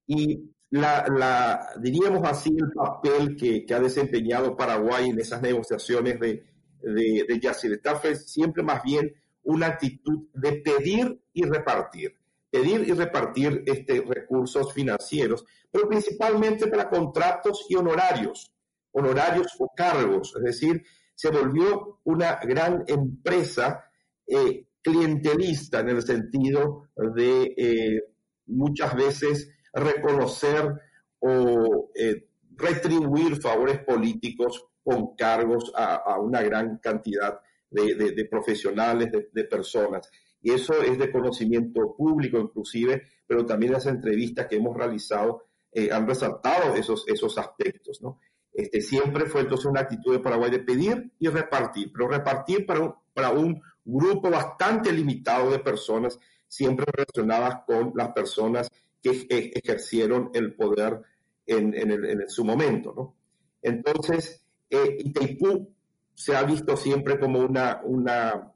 Y 0.07 0.50
la, 0.71 1.73
diríamos 1.81 2.23
así, 2.25 2.50
el 2.50 2.71
papel 2.73 3.37
que, 3.37 3.67
ha 3.75 3.81
desempeñado 3.81 4.57
Paraguay 4.57 5.11
en 5.11 5.21
esas 5.21 5.43
negociaciones 5.43 6.21
de, 6.21 6.45
de, 6.82 7.26
de 7.28 8.14
siempre 8.16 8.62
más 8.62 8.82
bien 8.82 9.12
una 9.42 9.66
actitud 9.66 10.28
de 10.34 10.52
pedir 10.52 11.20
y 11.32 11.44
repartir. 11.44 12.16
Pedir 12.50 12.88
y 12.88 12.92
repartir 12.92 13.62
este, 13.66 14.02
recursos 14.02 14.72
financieros, 14.72 15.44
pero 15.70 15.88
principalmente 15.88 16.66
para 16.66 16.90
contratos 16.90 17.66
y 17.68 17.76
honorarios, 17.76 18.52
honorarios 18.90 19.54
o 19.58 19.70
cargos. 19.75 20.34
Es 20.37 20.42
decir, 20.42 20.82
se 21.14 21.30
volvió 21.30 22.00
una 22.04 22.40
gran 22.42 22.84
empresa 22.88 23.84
eh, 24.26 24.66
clientelista 24.82 25.80
en 25.80 25.90
el 25.90 26.02
sentido 26.02 26.88
de 26.96 27.54
eh, 27.56 28.02
muchas 28.46 28.94
veces 28.94 29.50
reconocer 29.72 30.72
o 31.20 31.90
eh, 31.94 32.26
retribuir 32.56 33.40
favores 33.40 33.78
políticos 33.84 34.66
con 34.82 35.14
cargos 35.14 35.72
a, 35.75 36.18
una 36.18 36.42
gran 36.42 36.78
cantidad 36.78 37.40
de, 37.70 38.28
profesionales, 38.30 39.10
de, 39.32 39.44
personas. 39.44 40.10
Y 40.42 40.52
eso 40.52 40.82
es 40.82 40.99
de 40.99 41.12
conocimiento 41.12 41.94
público 41.96 42.38
inclusive, 42.38 43.02
pero 43.26 43.44
también 43.44 43.72
las 43.72 43.87
entrevistas 43.87 44.46
que 44.46 44.56
hemos 44.56 44.76
realizado 44.76 45.44
eh, 45.72 45.90
han 45.92 46.06
resaltado 46.06 46.75
esos, 46.75 47.04
esos 47.06 47.37
aspectos. 47.38 48.00
¿no? 48.02 48.18
Este, 48.52 48.80
siempre 48.80 49.26
fue 49.26 49.42
entonces 49.42 49.66
una 49.66 49.82
actitud 49.82 50.12
de 50.12 50.20
Paraguay 50.20 50.50
de 50.50 50.60
pedir 50.60 51.12
y 51.18 51.28
repartir, 51.28 51.92
pero 51.92 52.08
repartir 52.08 52.66
para 52.66 52.96
para 53.12 53.30
un 53.30 53.60
grupo 53.84 54.30
bastante 54.30 54.92
limitado 54.92 55.50
de 55.50 55.58
personas, 55.58 56.18
siempre 56.49 56.87
relacionadas 56.90 57.64
con 57.66 57.92
las 57.94 58.12
personas 58.12 58.70
que 59.02 59.26
ejercieron 59.30 60.30
el 60.34 60.54
poder 60.54 61.00
en, 61.46 61.75
en, 61.75 62.28
su 62.28 62.44
momento. 62.44 62.92
¿no? 62.96 63.14
Entonces, 63.62 64.39
eh, 64.71 64.97
Itaipú 65.00 65.75
se 66.15 66.37
ha 66.37 66.43
visto 66.43 66.77
siempre 66.77 67.19
como 67.19 67.41
una, 67.41 67.81
una, 67.85 68.53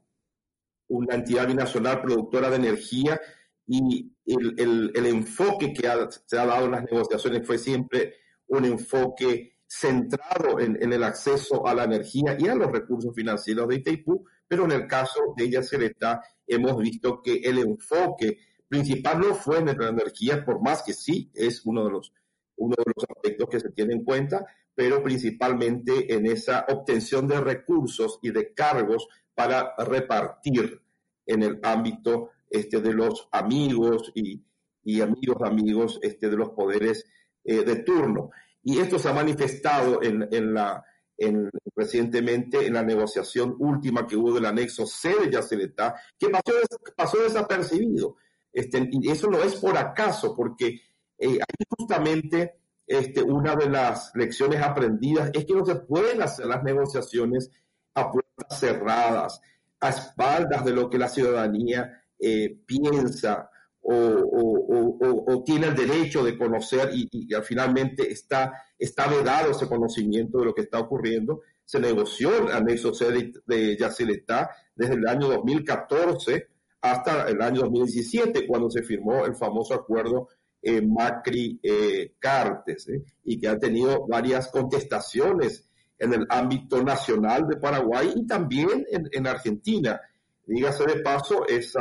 una 0.87 1.15
entidad 1.15 1.47
binacional 1.47 2.01
productora 2.01 2.49
de 2.49 2.55
energía 2.55 3.19
y 3.67 4.11
el, 4.25 4.55
el, 4.57 4.91
el 4.95 5.05
enfoque 5.07 5.73
que 5.73 5.89
se 6.25 6.37
ha 6.37 6.45
dado 6.45 6.65
en 6.65 6.71
las 6.71 6.83
negociaciones 6.83 7.45
fue 7.45 7.57
siempre 7.57 8.15
un 8.47 8.65
enfoque 8.65 9.57
centrado 9.67 10.59
en, 10.59 10.81
en, 10.81 10.93
el 10.93 11.03
acceso 11.03 11.65
a 11.67 11.73
la 11.73 11.85
energía 11.85 12.37
y 12.39 12.47
a 12.47 12.55
los 12.55 12.71
recursos 12.71 13.13
financieros 13.15 13.67
de 13.67 13.75
Itaipú, 13.75 14.25
pero 14.47 14.65
en 14.65 14.71
el 14.71 14.87
caso 14.87 15.33
de 15.35 15.49
Yacyretá 15.49 16.21
hemos 16.45 16.77
visto 16.77 17.21
que 17.21 17.37
el 17.37 17.57
enfoque 17.57 18.37
principal 18.67 19.19
no 19.19 19.33
fue 19.33 19.57
en 19.57 19.65
la 19.65 19.89
energía, 19.89 20.45
por 20.45 20.61
más 20.61 20.83
que 20.83 20.93
sí 20.93 21.31
es 21.33 21.65
uno 21.65 21.83
de 21.85 21.91
los, 21.91 22.13
uno 22.57 22.75
de 22.77 22.93
los 22.95 23.05
aspectos 23.09 23.49
que 23.49 23.59
se 23.59 23.71
tiene 23.71 23.93
en 23.93 24.03
cuenta, 24.03 24.45
pero 24.75 25.01
principalmente 25.01 26.13
en 26.13 26.25
esa 26.25 26.65
obtención 26.67 27.27
de 27.27 27.39
recursos 27.39 28.19
y 28.21 28.31
de 28.31 28.53
cargos 28.53 29.07
para 29.33 29.73
repartir 29.77 30.81
en 31.25 31.43
el 31.43 31.59
ámbito 31.63 32.31
este, 32.49 32.81
de 32.81 32.93
los 32.93 33.27
amigos 33.31 34.11
y, 34.13 34.43
y 34.83 35.01
amigos 35.01 35.37
amigos 35.43 35.99
este, 36.03 36.29
de 36.29 36.37
los 36.37 36.49
poderes 36.49 37.05
eh, 37.43 37.63
de 37.63 37.77
turno. 37.77 38.31
Y 38.61 38.79
esto 38.79 38.99
se 38.99 39.09
ha 39.09 39.13
manifestado 39.13 40.01
en, 40.03 40.27
en 40.31 40.53
la, 40.53 40.83
en, 41.17 41.49
recientemente 41.75 42.65
en 42.65 42.73
la 42.73 42.83
negociación 42.83 43.55
última 43.59 44.05
que 44.05 44.17
hubo 44.17 44.33
del 44.33 44.45
anexo 44.45 44.85
C 44.85 45.15
de 45.19 45.31
Yacyretá, 45.31 45.95
que 46.17 46.29
pasó, 46.29 46.51
pasó 46.95 47.23
desapercibido. 47.23 48.17
Este, 48.51 48.87
y 48.91 49.09
eso 49.09 49.29
no 49.29 49.41
es 49.41 49.55
por 49.55 49.77
acaso, 49.77 50.35
porque 50.35 50.81
eh, 51.17 51.39
justamente 51.77 52.55
este, 52.87 53.21
una 53.23 53.55
de 53.55 53.69
las 53.69 54.11
lecciones 54.15 54.61
aprendidas 54.61 55.31
es 55.33 55.45
que 55.45 55.53
no 55.53 55.65
se 55.65 55.75
pueden 55.75 56.21
hacer 56.21 56.45
las 56.45 56.63
negociaciones 56.63 57.51
a 57.95 58.11
puertas 58.11 58.59
cerradas, 58.59 59.41
a 59.79 59.89
espaldas 59.89 60.63
de 60.65 60.71
lo 60.71 60.89
que 60.89 60.99
la 60.99 61.09
ciudadanía 61.09 62.03
eh, 62.19 62.57
piensa 62.65 63.49
o, 63.87 65.43
tiene 65.45 65.67
el 65.67 65.75
derecho 65.75 66.23
de 66.23 66.37
conocer 66.37 66.89
y, 66.93 67.07
y, 67.11 67.27
finalmente 67.43 68.11
está, 68.11 68.51
está 68.79 69.07
vedado 69.07 69.51
ese 69.51 69.67
conocimiento 69.67 70.39
de 70.39 70.45
lo 70.45 70.55
que 70.55 70.61
está 70.61 70.79
ocurriendo. 70.79 71.41
Se 71.63 71.79
negoció 71.79 72.35
el 72.35 72.51
anexo 72.51 72.95
C 72.95 73.11
de, 73.11 73.33
de 73.45 73.77
Yacyretá 73.77 74.49
desde 74.75 74.95
el 74.95 75.07
año 75.07 75.27
2014 75.27 76.47
hasta 76.81 77.27
el 77.27 77.41
año 77.41 77.61
2017, 77.61 78.47
cuando 78.47 78.69
se 78.69 78.83
firmó 78.83 79.25
el 79.25 79.35
famoso 79.35 79.75
acuerdo 79.75 80.29
eh, 80.65 80.81
Macri-Cartes, 80.81 82.89
eh, 82.89 83.03
y 83.23 83.39
que 83.39 83.47
ha 83.47 83.57
tenido 83.59 84.07
varias 84.07 84.49
contestaciones 84.49 85.69
en 85.99 86.13
el 86.13 86.25
ámbito 86.27 86.83
nacional 86.83 87.47
de 87.47 87.57
Paraguay 87.57 88.11
y 88.15 88.25
también 88.25 88.83
en, 88.89 89.07
en 89.11 89.27
Argentina. 89.27 90.01
Dígase 90.47 90.85
de 90.85 91.01
paso, 91.01 91.45
ese 91.47 91.77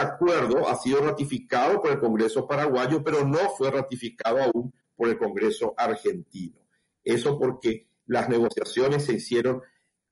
acuerdo 0.00 0.68
ha 0.68 0.76
sido 0.76 1.00
ratificado 1.00 1.80
por 1.80 1.90
el 1.90 1.98
Congreso 1.98 2.46
paraguayo, 2.46 3.02
pero 3.02 3.26
no 3.26 3.40
fue 3.58 3.72
ratificado 3.72 4.40
aún 4.40 4.72
por 4.94 5.08
el 5.08 5.18
Congreso 5.18 5.74
argentino. 5.76 6.60
Eso 7.02 7.36
porque 7.38 7.88
las 8.06 8.28
negociaciones 8.28 9.04
se 9.04 9.14
hicieron 9.14 9.62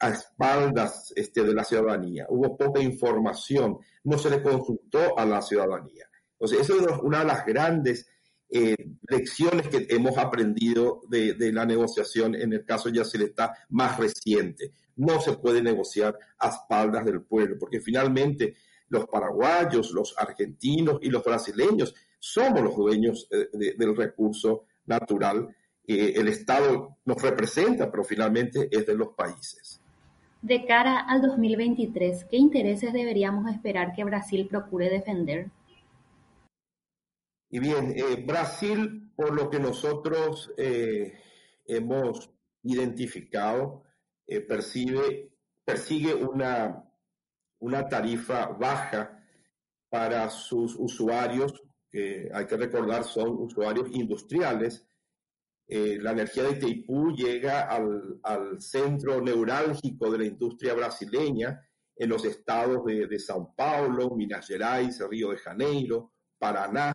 a 0.01 0.09
espaldas 0.09 1.13
este, 1.15 1.45
de 1.45 1.55
la 1.55 1.63
ciudadanía. 1.63 2.27
Hubo 2.29 2.57
poca 2.57 2.81
información, 2.81 3.79
no 4.03 4.19
se 4.19 4.31
le 4.31 4.43
consultó 4.43 5.17
a 5.17 5.25
la 5.25 5.41
ciudadanía. 5.43 6.09
Entonces, 6.41 6.61
esa 6.61 6.75
es 6.75 6.99
una 7.03 7.21
de 7.21 7.25
las 7.25 7.45
grandes 7.45 8.07
eh, 8.51 8.77
lecciones 9.09 9.69
que 9.69 9.87
hemos 9.91 10.17
aprendido 10.17 11.03
de, 11.09 11.37
la 11.53 11.67
negociación 11.67 12.35
en 12.35 12.53
el 12.53 12.65
caso 12.65 12.89
de 12.89 12.97
Yacyretá 12.97 13.55
más 13.71 13.99
reciente. 13.99 14.73
No 14.97 15.21
se 15.21 15.35
puede 15.35 15.63
negociar 15.63 16.17
a 16.39 16.49
espaldas 16.49 17.05
del 17.05 17.23
pueblo, 17.23 17.57
porque 17.59 17.81
finalmente 17.81 18.55
los 18.89 19.07
paraguayos, 19.07 19.91
los 19.91 20.15
argentinos 20.17 20.99
y 21.03 21.11
los 21.11 21.23
brasileños 21.23 21.95
somos 22.19 22.63
los 22.63 22.77
dueños 22.77 23.29
eh, 23.31 23.49
del 23.53 23.97
recurso 23.97 24.65
natural. 24.87 25.55
el 25.85 26.29
Estado 26.29 26.99
nos 27.05 27.21
representa, 27.21 27.91
pero 27.91 28.05
finalmente 28.05 28.69
es 28.71 28.87
de 28.87 28.95
los 28.95 29.09
países. 29.09 29.81
De 30.41 30.65
cara 30.65 31.01
al 31.01 31.21
2023, 31.21 32.25
¿qué 32.27 32.37
intereses 32.37 32.93
deberíamos 32.93 33.51
esperar 33.51 33.93
que 33.95 34.05
Brasil 34.05 34.47
procure 34.49 34.89
defender? 34.89 35.51
Y 37.51 37.61
bien, 37.61 37.95
eh, 37.97 38.23
Brasil, 38.27 39.13
por 39.17 39.33
lo 39.35 39.49
que 39.49 39.59
nosotros 39.59 40.53
eh, 40.59 41.19
hemos 41.65 42.31
identificado, 42.63 43.85
eh, 44.27 44.41
percibe, 44.41 45.33
persigue 45.65 46.15
una, 46.15 46.85
tarifa 47.89 48.47
baja 48.49 49.25
para 49.89 50.29
sus 50.29 50.77
usuarios, 50.77 51.55
que 51.91 52.29
hay 52.33 52.47
que 52.47 52.57
recordar 52.57 53.05
son 53.05 53.31
usuarios 53.39 53.89
industriales, 53.93 54.85
la 55.71 56.13
energía 56.13 56.45
de 56.45 56.53
Itaipú 56.53 57.13
llega 57.15 57.63
al, 57.63 58.19
al, 58.23 58.59
centro 58.59 59.21
neurálgico 59.21 60.11
de 60.11 60.19
la 60.19 60.25
industria 60.25 60.73
brasileña 60.73 61.61
en 61.95 62.09
los 62.09 62.25
estados 62.25 62.87
de, 62.87 63.07
de 63.07 63.17
São 63.19 63.55
Paulo, 63.55 64.15
Minas 64.17 64.47
Gerais, 64.47 64.99
Río 65.11 65.31
de 65.31 65.37
Janeiro, 65.37 66.13
Paraná. 66.39 66.93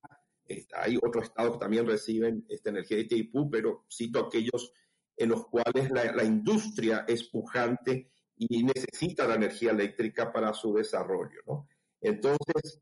Hay 0.76 0.98
otros 0.98 1.26
estados 1.26 1.54
que 1.54 1.60
también 1.60 1.88
reciben 1.88 2.46
esta 2.50 2.70
energía 2.70 2.98
de 2.98 3.04
Itaipú, 3.04 3.50
pero 3.50 3.86
cito 3.90 4.20
aquellos 4.20 4.74
en 5.16 5.30
los 5.30 5.46
cuales 5.48 5.92
la, 5.92 6.24
industria 6.24 7.06
es 7.08 7.24
pujante 7.26 8.12
y 8.36 8.64
necesita 8.64 9.28
la 9.28 9.36
energía 9.36 9.72
eléctrica 9.72 10.32
para 10.32 10.54
su 10.54 10.74
desarrollo. 10.74 11.42
¿no? 11.46 11.68
Entonces, 12.02 12.82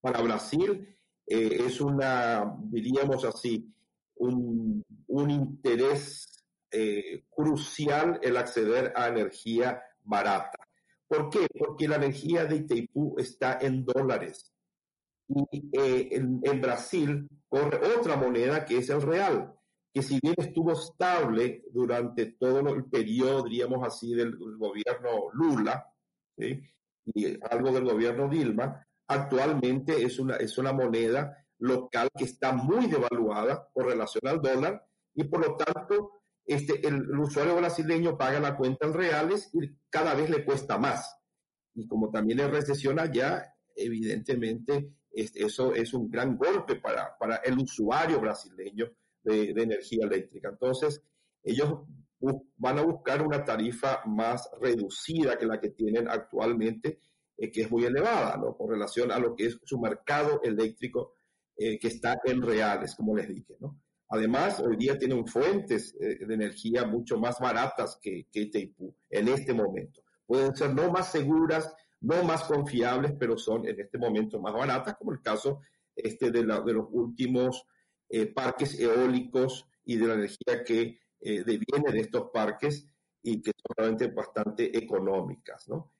para 0.00 0.20
Brasil 0.20 0.96
eh, 1.26 1.64
es 1.66 1.80
una, 1.80 2.56
diríamos 2.64 3.24
así, 3.24 3.72
un, 4.14 4.84
un 5.08 5.30
interés 5.30 6.28
eh, 6.70 7.24
crucial 7.30 8.20
el 8.22 8.36
acceder 8.36 8.92
a 8.94 9.08
energía 9.08 9.82
barata. 10.02 10.58
¿Por 11.06 11.30
qué? 11.30 11.46
Porque 11.58 11.88
la 11.88 11.96
energía 11.96 12.44
de 12.44 12.56
Itaipú 12.56 13.16
está 13.18 13.58
en 13.60 13.84
dólares. 13.84 14.52
Y 15.28 15.68
eh, 15.72 16.08
en, 16.12 16.60
Brasil 16.60 17.28
corre 17.48 17.80
otra 17.96 18.16
moneda 18.16 18.64
que 18.64 18.78
es 18.78 18.88
el 18.88 19.02
real, 19.02 19.54
que 19.92 20.02
si 20.02 20.18
bien 20.22 20.34
estuvo 20.38 20.72
estable 20.72 21.64
durante 21.70 22.32
todo 22.32 22.60
el 22.74 22.84
periodo, 22.86 23.44
diríamos 23.44 23.86
así, 23.86 24.14
del, 24.14 24.36
gobierno 24.36 25.30
Lula 25.32 25.84
y 26.36 27.38
algo 27.50 27.72
del 27.72 27.84
gobierno 27.84 28.28
Dilma, 28.28 28.86
actualmente 29.06 30.02
es 30.02 30.18
una, 30.18 30.36
es 30.36 30.56
una 30.58 30.72
moneda 30.72 31.36
local 31.58 32.08
que 32.16 32.24
está 32.24 32.52
muy 32.52 32.86
devaluada 32.86 33.68
por 33.72 33.86
relación 33.86 34.26
al 34.28 34.40
dólar 34.40 34.84
y 35.14 35.24
por 35.24 35.46
lo 35.46 35.56
tanto 35.56 36.12
este, 36.48 36.86
el, 36.86 37.10
usuario 37.18 37.56
brasileño 37.56 38.16
paga 38.16 38.40
la 38.40 38.56
cuenta 38.56 38.86
en 38.86 38.94
reales 38.94 39.50
y 39.52 39.76
cada 39.90 40.14
vez 40.14 40.30
le 40.30 40.44
cuesta 40.44 40.78
más. 40.78 41.14
Y 41.74 41.86
como 41.86 42.10
también 42.10 42.40
es 42.40 42.50
recesión 42.50 42.98
allá, 42.98 43.54
evidentemente 43.76 44.94
este, 45.20 45.44
eso 45.44 45.74
es 45.74 45.92
un 45.94 46.10
gran 46.10 46.36
golpe 46.36 46.76
para, 46.76 47.16
para 47.18 47.36
el 47.36 47.58
usuario 47.58 48.20
brasileño 48.20 48.90
de, 49.22 49.50
energía 49.50 50.04
eléctrica. 50.04 50.48
Entonces, 50.48 51.02
ellos 51.42 51.80
van 52.56 52.78
a 52.78 52.82
buscar 52.82 53.22
una 53.22 53.44
tarifa 53.44 54.02
más 54.06 54.48
reducida 54.60 55.36
que 55.36 55.46
la 55.46 55.60
que 55.60 55.70
tienen 55.70 56.08
actualmente, 56.08 57.00
eh, 57.36 57.50
que 57.50 57.62
es 57.62 57.70
muy 57.70 57.84
elevada, 57.84 58.36
¿no? 58.36 58.56
Con 58.56 58.70
relación 58.70 59.10
a 59.12 59.18
lo 59.18 59.34
que 59.34 59.46
es 59.46 59.58
su 59.64 59.78
mercado 59.78 60.40
eléctrico 60.42 61.14
eh, 61.56 61.78
que 61.78 61.88
está 61.88 62.16
en 62.24 62.42
reales, 62.42 62.94
como 62.94 63.16
les 63.16 63.28
dije, 63.28 63.56
¿no? 63.60 63.80
Además, 64.10 64.60
hoy 64.60 64.76
día 64.76 64.96
tienen 64.96 65.26
fuentes 65.26 65.94
eh, 66.00 66.24
de 66.24 66.34
energía 66.34 66.86
mucho 66.86 67.18
más 67.18 67.38
baratas 67.38 67.98
que, 68.00 68.26
que 68.32 68.40
Itaipú 68.40 68.94
en 69.10 69.28
este 69.28 69.52
momento. 69.52 70.02
Pueden 70.26 70.54
ser 70.56 70.74
no 70.74 70.90
más 70.90 71.12
seguras, 71.12 71.74
no 72.00 72.22
más 72.24 72.44
confiables, 72.44 73.12
pero 73.18 73.36
son 73.36 73.66
en 73.66 73.80
este 73.80 73.98
momento 73.98 74.40
más 74.40 74.52
baratas, 74.52 74.96
como 74.96 75.12
el 75.12 75.20
caso 75.22 75.60
este 75.94 76.30
de, 76.30 76.44
los 76.44 76.86
últimos 76.90 77.64
eh, 78.08 78.26
parques 78.26 78.78
eólicos 78.78 79.66
y 79.84 79.96
de 79.96 80.06
la 80.06 80.14
energía 80.14 80.62
que 80.64 81.00
deviene 81.20 81.90
de 81.90 81.98
estos 81.98 82.30
parques 82.32 82.86
y 83.22 83.42
que 83.42 83.50
son 83.50 83.74
realmente 83.76 84.06
bastante 84.06 84.78
económicas, 84.78 85.68
¿no? 85.68 85.92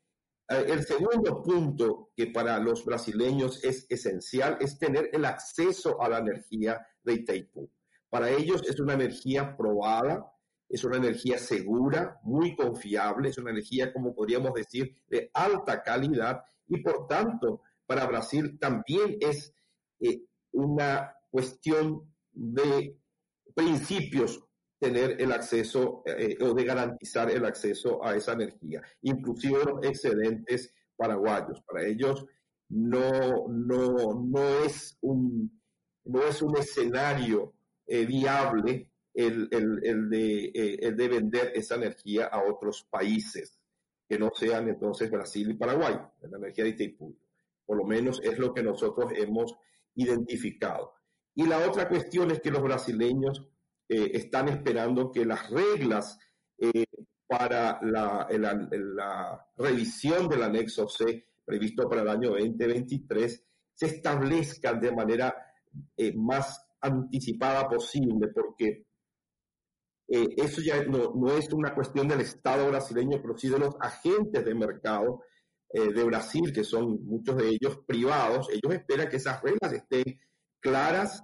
Eh, 0.48 0.64
el 0.68 0.84
segundo 0.84 1.42
punto 1.42 2.10
que 2.16 2.28
para 2.28 2.58
los 2.58 2.84
brasileños 2.84 3.62
es 3.64 3.86
esencial 3.90 4.56
es 4.60 4.78
tener 4.78 5.10
el 5.12 5.24
acceso 5.24 6.00
a 6.00 6.08
la 6.08 6.18
energía 6.18 6.86
de 7.02 7.14
Itaipú. 7.14 7.70
Para 8.08 8.30
ellos 8.30 8.62
es 8.66 8.80
una 8.80 8.94
energía 8.94 9.56
probada, 9.56 10.32
es 10.68 10.84
una 10.84 10.98
energía 10.98 11.38
segura, 11.38 12.18
muy 12.22 12.54
confiable, 12.54 13.30
es 13.30 13.38
una 13.38 13.50
energía, 13.50 13.92
como 13.92 14.14
podríamos 14.14 14.52
decir, 14.52 14.94
de 15.08 15.30
alta 15.32 15.82
calidad 15.82 16.42
y 16.66 16.82
por 16.82 17.06
tanto 17.06 17.62
para 17.86 18.06
Brasil 18.06 18.58
también 18.58 19.16
es 19.20 19.54
eh, 20.00 20.22
una 20.52 21.14
cuestión 21.30 22.12
de 22.32 22.98
principios 23.54 24.44
tener 24.78 25.20
el 25.20 25.32
acceso 25.32 26.02
eh, 26.06 26.36
o 26.40 26.54
de 26.54 26.64
garantizar 26.64 27.30
el 27.30 27.44
acceso 27.44 28.04
a 28.04 28.14
esa 28.14 28.32
energía, 28.32 28.82
inclusive 29.02 29.64
los 29.64 29.84
excedentes 29.84 30.72
paraguayos. 30.96 31.62
Para 31.62 31.84
ellos 31.84 32.26
no, 32.68 33.48
no, 33.48 34.22
no, 34.22 34.64
es, 34.64 34.96
un, 35.00 35.60
no 36.04 36.22
es 36.22 36.42
un 36.42 36.56
escenario 36.56 37.54
eh, 37.86 38.04
viable 38.04 38.92
el, 39.18 39.48
el, 39.50 39.80
el 39.82 40.08
de, 40.08 40.44
eh, 40.54 40.78
el 40.80 40.96
de 40.96 41.08
vender 41.08 41.50
esa 41.52 41.74
energía 41.74 42.26
a 42.26 42.44
otros 42.44 42.86
países 42.88 43.58
que 44.08 44.16
no 44.16 44.30
sean 44.32 44.68
entonces 44.68 45.10
Brasil 45.10 45.50
y 45.50 45.54
Paraguay, 45.54 45.98
la 46.22 46.38
energía 46.38 46.62
de 46.64 46.70
Itaipú. 46.70 47.18
Por 47.66 47.76
lo 47.76 47.84
menos 47.84 48.20
es 48.22 48.38
lo 48.38 48.54
que 48.54 48.62
nosotros 48.62 49.10
hemos 49.16 49.56
identificado. 49.96 50.94
Y 51.34 51.46
la 51.46 51.58
otra 51.68 51.88
cuestión 51.88 52.30
es 52.30 52.40
que 52.40 52.52
los 52.52 52.62
brasileños 52.62 53.44
eh, 53.88 54.12
están 54.14 54.48
esperando 54.48 55.10
que 55.10 55.26
las 55.26 55.50
reglas 55.50 56.16
eh, 56.56 56.84
para 57.26 57.80
la, 57.82 58.28
la, 58.30 59.46
revisión 59.56 60.28
del 60.28 60.44
anexo 60.44 60.88
C 60.88 61.26
previsto 61.44 61.88
para 61.88 62.02
el 62.02 62.08
año 62.08 62.30
2023 62.30 63.44
se 63.74 63.86
establezcan 63.86 64.80
de 64.80 64.92
manera 64.92 65.34
eh, 65.96 66.14
más 66.14 66.64
anticipada 66.80 67.68
posible, 67.68 68.28
porque 68.28 68.87
eso 70.08 70.62
ya 70.62 70.82
no, 70.84 71.12
no, 71.14 71.36
es 71.36 71.52
una 71.52 71.74
cuestión 71.74 72.08
del 72.08 72.20
Estado 72.20 72.68
brasileño, 72.68 73.20
pero 73.20 73.36
sí 73.36 73.48
de 73.48 73.58
los 73.58 73.76
agentes 73.80 74.44
de 74.44 74.54
mercado 74.54 75.22
de 75.70 76.02
Brasil, 76.04 76.50
que 76.50 76.64
son 76.64 77.04
muchos 77.04 77.36
de 77.36 77.48
ellos 77.48 77.80
privados. 77.86 78.48
Ellos 78.50 78.72
esperan 78.72 79.10
que 79.10 79.16
esas 79.16 79.42
reglas 79.42 79.70
estén 79.74 80.18
claras 80.60 81.22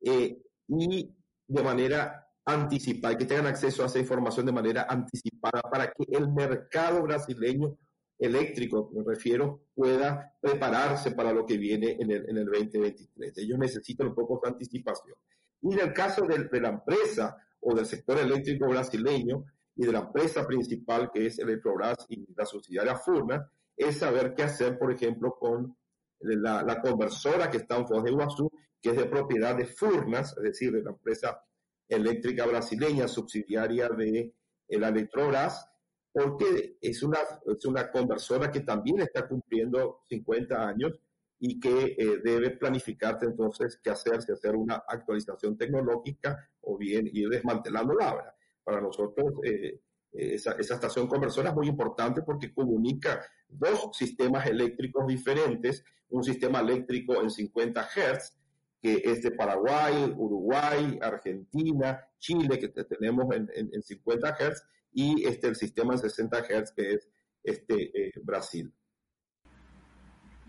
y 0.00 1.14
de 1.46 1.62
manera 1.62 2.22
anticipada, 2.44 3.16
que 3.16 3.26
tengan 3.26 3.46
acceso 3.46 3.82
a 3.82 3.86
esa 3.86 3.98
información 3.98 4.46
de 4.46 4.52
manera 4.52 4.86
anticipada 4.88 5.60
para 5.62 5.92
que 5.92 6.04
el 6.10 6.32
mercado 6.32 7.02
brasileño 7.02 7.76
eléctrico, 8.18 8.90
me 8.92 9.02
refiero, 9.04 9.66
pueda 9.74 10.34
prepararse 10.40 11.12
para 11.12 11.32
lo 11.32 11.44
que 11.44 11.56
viene 11.56 11.96
en 11.98 12.10
el, 12.10 12.28
en 12.28 12.38
el 12.38 12.44
2023. 12.46 13.38
Ellos 13.38 13.58
necesitan 13.58 14.08
un 14.08 14.14
poco 14.14 14.40
de 14.42 14.50
anticipación. 14.50 15.16
Y 15.60 15.74
en 15.74 15.80
el 15.80 15.92
caso 15.92 16.26
de, 16.26 16.44
de 16.44 16.60
la 16.60 16.68
empresa 16.70 17.36
o 17.62 17.74
del 17.74 17.86
sector 17.86 18.18
eléctrico 18.18 18.68
brasileño 18.68 19.44
y 19.74 19.86
de 19.86 19.92
la 19.92 20.00
empresa 20.00 20.46
principal 20.46 21.10
que 21.10 21.26
es 21.26 21.38
Electrobras 21.38 22.06
y 22.08 22.26
la 22.34 22.44
subsidiaria 22.44 22.96
Furna, 22.96 23.50
es 23.76 23.98
saber 23.98 24.34
qué 24.34 24.42
hacer, 24.42 24.78
por 24.78 24.92
ejemplo, 24.92 25.34
con 25.38 25.76
la, 26.20 26.62
la 26.62 26.80
conversora 26.80 27.50
que 27.50 27.58
está 27.58 27.76
en 27.76 27.86
Foz 27.86 28.04
de 28.04 28.10
Iguazú, 28.10 28.50
que 28.80 28.90
es 28.90 28.96
de 28.96 29.06
propiedad 29.06 29.56
de 29.56 29.66
Furnas, 29.66 30.36
es 30.36 30.42
decir, 30.42 30.72
de 30.72 30.82
la 30.82 30.90
empresa 30.90 31.42
eléctrica 31.88 32.46
brasileña 32.46 33.08
subsidiaria 33.08 33.88
de 33.88 34.34
la 34.68 34.88
Electrobras, 34.88 35.68
porque 36.12 36.76
es 36.80 37.02
una, 37.02 37.18
es 37.46 37.64
una 37.64 37.90
conversora 37.90 38.50
que 38.50 38.60
también 38.60 39.00
está 39.00 39.26
cumpliendo 39.26 40.02
50 40.08 40.68
años 40.68 41.00
y 41.44 41.58
que 41.58 41.96
eh, 41.98 42.20
debe 42.22 42.50
planificarse 42.50 43.26
entonces 43.26 43.80
qué 43.82 43.90
hacer, 43.90 44.22
si 44.22 44.30
hacer 44.30 44.54
una 44.54 44.84
actualización 44.86 45.58
tecnológica 45.58 46.48
o 46.60 46.78
bien 46.78 47.10
ir 47.12 47.28
desmantelando 47.28 47.94
la 47.94 48.14
obra. 48.14 48.36
Para 48.62 48.80
nosotros, 48.80 49.40
eh, 49.42 49.80
esa, 50.12 50.52
esa, 50.52 50.74
estación 50.74 51.08
conversora 51.08 51.48
es 51.48 51.56
muy 51.56 51.66
importante 51.66 52.22
porque 52.22 52.54
comunica 52.54 53.26
dos 53.48 53.90
sistemas 53.92 54.46
eléctricos 54.46 55.04
diferentes, 55.04 55.84
un 56.10 56.22
sistema 56.22 56.60
eléctrico 56.60 57.20
en 57.20 57.28
50 57.28 57.88
Hz, 57.88 58.36
que 58.80 59.02
es 59.04 59.20
de 59.22 59.32
Paraguay, 59.32 60.14
Uruguay, 60.16 60.96
Argentina, 61.02 62.06
Chile, 62.20 62.56
que 62.60 62.68
tenemos 62.68 63.34
en, 63.34 63.50
en, 63.52 63.68
en 63.72 63.82
50 63.82 64.36
Hz, 64.38 64.62
y 64.92 65.26
este, 65.26 65.48
el 65.48 65.56
sistema 65.56 65.94
en 65.94 65.98
60 65.98 66.40
Hz, 66.40 66.72
que 66.72 66.92
es 66.92 67.08
este, 67.42 68.06
eh, 68.06 68.12
Brasil. 68.22 68.72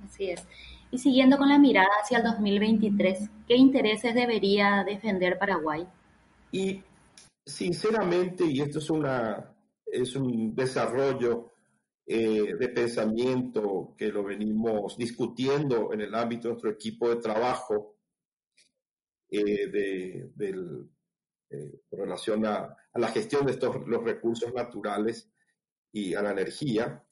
Así 0.06 0.30
es. 0.30 0.46
Y 0.92 0.98
siguiendo 1.00 1.38
con 1.38 1.50
la 1.50 1.58
mirada 1.58 1.89
hacia 2.02 2.20
el 2.20 2.24
2023, 2.24 3.30
¿qué 3.48 3.56
intereses 3.56 4.13
debería 4.13 4.84
defender 4.86 5.39
Paraguay? 5.39 5.88
Y 6.52 6.84
sinceramente, 7.46 8.46
y 8.46 8.62
esto 8.62 8.80
es, 8.80 8.89
una, 8.89 9.56
es 9.86 10.16
un 10.16 10.54
desarrollo 10.54 11.54
eh, 12.06 12.56
de 12.60 12.70
pensamiento 12.70 13.96
que 13.98 14.10
lo 14.10 14.24
venimos 14.24 14.98
discutiendo 14.98 15.94
en 15.94 16.02
el 16.02 16.13
ámbito 16.13 16.44
de 16.44 16.54
nuestro 16.54 16.72
equipo 16.72 17.10
de 17.10 17.16
trabajo 17.16 17.96
eh, 19.30 19.68
de, 19.68 20.32
del, 20.36 20.89
eh, 21.50 21.82
con 21.89 22.00
relación 22.00 22.46
a, 22.46 22.76
la 22.96 23.08
gestión 23.08 23.46
de 23.46 23.54
estos 23.54 23.88
los 23.88 24.04
recursos 24.04 24.54
naturales 24.54 25.32
y 25.92 26.13
a 26.13 26.22
la 26.22 26.32
energía. 26.32 27.04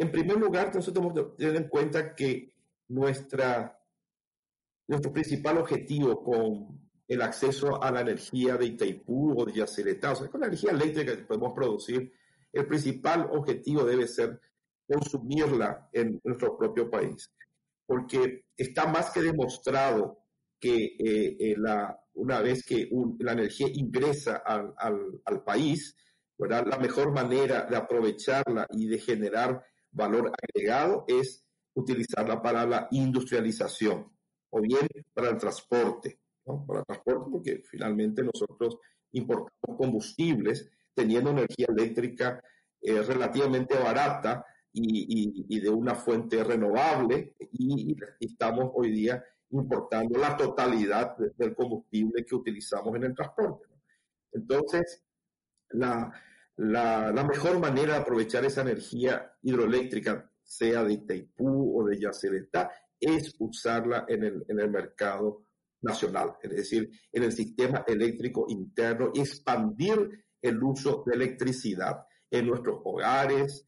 En 0.00 0.10
primer 0.10 0.38
lugar, 0.38 0.74
nosotros 0.74 0.94
tenemos 0.94 1.12
que 1.12 1.36
tener 1.36 1.56
en 1.56 1.68
cuenta 1.68 2.14
que 2.14 2.54
nuestra, 2.88 3.78
nuestro 4.88 5.12
principal 5.12 5.58
objetivo 5.58 6.24
con 6.24 6.90
el 7.06 7.20
acceso 7.20 7.82
a 7.82 7.90
la 7.90 8.00
energía 8.00 8.56
de 8.56 8.64
Itaipú 8.64 9.38
o 9.38 9.44
de 9.44 9.52
Yacyretá, 9.52 10.12
o 10.12 10.16
sea, 10.16 10.28
con 10.28 10.40
la 10.40 10.46
energía 10.46 10.70
eléctrica 10.70 11.14
que 11.14 11.24
podemos 11.24 11.52
producir, 11.52 12.14
el 12.50 12.66
principal 12.66 13.28
objetivo 13.30 13.84
debe 13.84 14.08
ser 14.08 14.40
consumirla 14.88 15.90
en 15.92 16.18
nuestro 16.24 16.56
propio 16.56 16.88
país, 16.88 17.30
porque 17.84 18.46
está 18.56 18.86
más 18.86 19.10
que 19.10 19.20
demostrado 19.20 20.24
que 20.58 20.96
eh, 20.98 21.36
eh, 21.38 21.54
la, 21.58 22.00
una 22.14 22.40
vez 22.40 22.64
que 22.64 22.88
un, 22.90 23.18
la 23.20 23.32
energía 23.32 23.66
ingresa 23.70 24.36
al, 24.46 24.72
al, 24.78 25.20
al 25.26 25.44
país, 25.44 25.94
¿verdad? 26.38 26.64
la 26.66 26.78
mejor 26.78 27.12
manera 27.12 27.66
de 27.66 27.76
aprovecharla 27.76 28.66
y 28.70 28.86
de 28.88 28.98
generar 28.98 29.62
valor 29.92 30.32
agregado 30.42 31.04
es 31.08 31.44
utilizarla 31.74 32.40
para 32.42 32.66
la 32.66 32.88
industrialización 32.90 34.10
o 34.50 34.60
bien 34.60 34.86
para 35.12 35.30
el 35.30 35.38
transporte, 35.38 36.20
para 36.44 36.80
el 36.80 36.86
transporte 36.86 37.30
porque 37.30 37.62
finalmente 37.64 38.22
nosotros 38.22 38.78
importamos 39.12 39.76
combustibles 39.76 40.70
teniendo 40.94 41.30
energía 41.30 41.66
eléctrica 41.68 42.42
eh, 42.80 43.02
relativamente 43.02 43.78
barata 43.78 44.44
y, 44.72 45.46
y, 45.48 45.60
de 45.60 45.68
una 45.68 45.96
fuente 45.96 46.44
renovable 46.44 47.34
y, 47.52 47.96
estamos 48.20 48.70
hoy 48.74 48.92
día 48.92 49.22
importando 49.50 50.18
la 50.18 50.36
totalidad 50.36 51.16
de, 51.16 51.32
del 51.36 51.56
combustible 51.56 52.24
que 52.24 52.36
utilizamos 52.36 52.94
en 52.94 53.04
el 53.04 53.14
transporte. 53.14 53.66
Entonces, 54.32 55.02
la, 55.70 56.12
la, 56.60 57.24
mejor 57.24 57.58
manera 57.58 57.94
de 57.94 58.00
aprovechar 58.00 58.44
esa 58.44 58.60
energía 58.60 59.32
hidroeléctrica, 59.42 60.30
sea 60.42 60.84
de 60.84 60.92
Itaipú 60.92 61.80
o 61.80 61.86
de 61.86 61.98
Yacyretá, 61.98 62.70
es 62.98 63.34
usarla 63.38 64.04
en 64.06 64.24
el, 64.24 64.44
en 64.46 64.60
el 64.60 64.70
mercado 64.70 65.46
nacional, 65.80 66.36
es 66.42 66.50
decir, 66.50 66.90
en 67.10 67.22
el 67.22 67.32
sistema 67.32 67.82
eléctrico 67.86 68.44
interno 68.50 69.10
expandir 69.14 70.26
el 70.42 70.62
uso 70.62 71.02
de 71.06 71.14
electricidad 71.14 72.04
en 72.30 72.48
nuestros 72.48 72.80
hogares, 72.84 73.66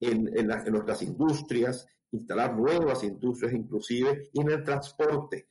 en, 0.00 0.26
en, 0.36 0.50
en, 0.50 0.72
nuestras 0.72 1.00
industrias, 1.02 1.86
instalar 2.10 2.56
nuevas 2.56 3.04
industrias 3.04 3.52
inclusive, 3.52 4.30
y 4.32 4.40
en 4.40 4.50
el 4.50 4.64
transporte, 4.64 5.48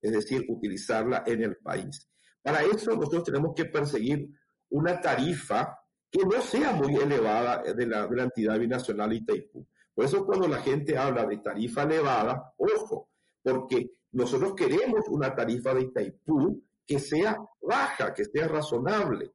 es 0.00 0.12
decir, 0.12 0.44
utilizarla 0.48 1.24
en 1.26 1.42
el 1.42 1.56
país. 1.56 2.08
Para 2.40 2.62
eso 2.62 2.94
nosotros 2.94 3.24
tenemos 3.24 3.54
que 3.56 3.64
perseguir 3.64 4.28
una 4.70 5.00
tarifa 5.00 5.76
que 6.10 6.24
no 6.24 6.40
sea 6.40 6.72
muy 6.72 6.96
elevada 6.96 7.62
de 7.62 7.86
la, 7.86 8.06
de 8.06 8.16
la 8.16 8.22
entidad 8.24 8.58
binacional 8.58 9.12
Itaipú. 9.12 9.66
Por 9.94 10.04
eso 10.04 10.24
cuando 10.24 10.48
la 10.48 10.58
gente 10.58 10.96
habla 10.96 11.26
de 11.26 11.38
tarifa 11.38 11.82
elevada, 11.82 12.54
ojo, 12.56 13.10
porque 13.42 13.90
nosotros 14.12 14.54
queremos 14.54 15.08
una 15.08 15.34
tarifa 15.34 15.74
de 15.74 15.82
Itaipú 15.82 16.62
que 16.86 16.98
sea 16.98 17.36
baja, 17.60 18.14
que 18.14 18.24
sea 18.24 18.48
razonable. 18.48 19.32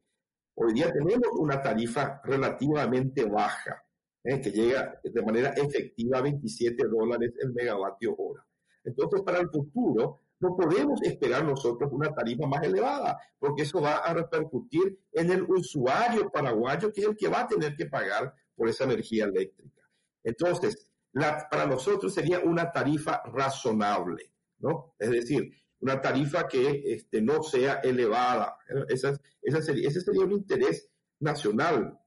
Hoy 0.55 0.73
día 0.73 0.91
tenemos 0.91 1.29
una 1.33 1.61
tarifa 1.61 2.21
relativamente 2.23 3.25
baja, 3.25 3.83
¿eh? 4.23 4.41
que 4.41 4.51
llega 4.51 4.99
de 5.03 5.21
manera 5.21 5.49
efectiva 5.49 6.17
a 6.17 6.21
27 6.21 6.87
dólares 6.87 7.33
el 7.39 7.53
megavatio 7.53 8.15
hora. 8.17 8.45
Entonces, 8.83 9.21
para 9.21 9.39
el 9.39 9.49
futuro, 9.49 10.22
no 10.43 10.57
podemos 10.57 11.01
esperar 11.03 11.45
nosotros 11.45 11.89
una 11.93 12.13
tarifa 12.13 12.45
más 12.45 12.61
elevada, 12.63 13.17
porque 13.39 13.61
eso 13.61 13.79
va 13.79 13.95
a 13.99 14.13
repercutir 14.13 14.99
en 15.13 15.31
el 15.31 15.43
usuario 15.43 16.29
paraguayo, 16.29 16.91
que 16.91 16.99
es 16.99 17.07
el 17.07 17.15
que 17.15 17.29
va 17.29 17.41
a 17.41 17.47
tener 17.47 17.77
que 17.77 17.85
pagar 17.85 18.33
por 18.53 18.67
esa 18.67 18.83
energía 18.83 19.23
eléctrica. 19.23 19.81
Entonces, 20.21 20.89
para 21.13 21.65
nosotros 21.65 22.13
sería 22.13 22.41
una 22.41 22.69
tarifa 22.73 23.23
razonable, 23.25 24.33
¿no? 24.59 24.95
Es 24.99 25.11
decir, 25.11 25.49
una 25.79 26.01
tarifa 26.01 26.45
que 26.45 26.81
este, 26.93 27.21
no 27.21 27.41
sea 27.41 27.75
elevada. 27.75 28.57
Esa, 28.89 29.17
esa 29.41 29.61
sería, 29.61 29.87
ese 29.87 30.01
sería 30.01 30.25
un 30.25 30.33
interés 30.33 30.89
nacional. 31.21 31.97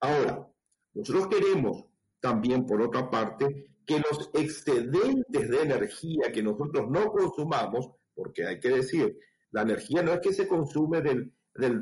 Ahora, 0.00 0.48
nosotros 0.94 1.28
queremos 1.28 1.84
también, 2.18 2.66
por 2.66 2.82
otra 2.82 3.08
parte, 3.08 3.70
que 3.88 3.98
los 4.00 4.30
excedentes 4.34 5.48
de 5.48 5.62
energía 5.62 6.30
que 6.30 6.42
nosotros 6.42 6.90
no 6.90 7.10
consumamos, 7.10 7.88
porque 8.14 8.46
hay 8.46 8.60
que 8.60 8.68
decir, 8.68 9.18
la 9.50 9.62
energía 9.62 10.02
no 10.02 10.12
es 10.12 10.20
que 10.20 10.34
se 10.34 10.46
consume 10.46 11.00
del, 11.00 11.32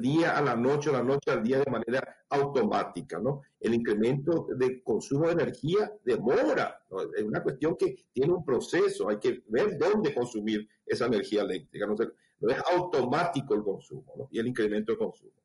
día 0.01 0.39
a 0.39 0.41
la 0.41 0.55
noche 0.55 0.89
o 0.89 0.93
la 0.93 1.03
noche 1.03 1.33
al 1.33 1.43
día 1.43 1.59
de 1.59 1.71
manera 1.71 2.17
automática, 2.31 3.19
¿no? 3.19 3.43
El 3.59 3.75
incremento 3.75 4.47
de 4.57 4.83
consumo 4.85 5.27
de 5.27 5.33
energía 5.33 5.93
demora, 6.05 6.81
es 7.15 7.25
una 7.25 7.43
cuestión 7.43 7.77
que 7.77 7.97
tiene 8.13 8.33
un 8.33 8.45
proceso, 8.45 9.09
hay 9.09 9.19
que 9.19 9.43
ver 9.49 9.77
dónde 9.77 10.15
consumir 10.15 10.67
esa 10.87 11.07
energía 11.07 11.43
eléctrica, 11.43 11.87
no, 11.87 11.97
no 11.97 12.51
es 12.51 12.63
automático 12.73 13.53
el 13.55 13.65
consumo 13.65 14.15
¿no? 14.17 14.29
y 14.31 14.39
el 14.39 14.47
incremento 14.47 14.93
de 14.93 14.99
consumo. 14.99 15.43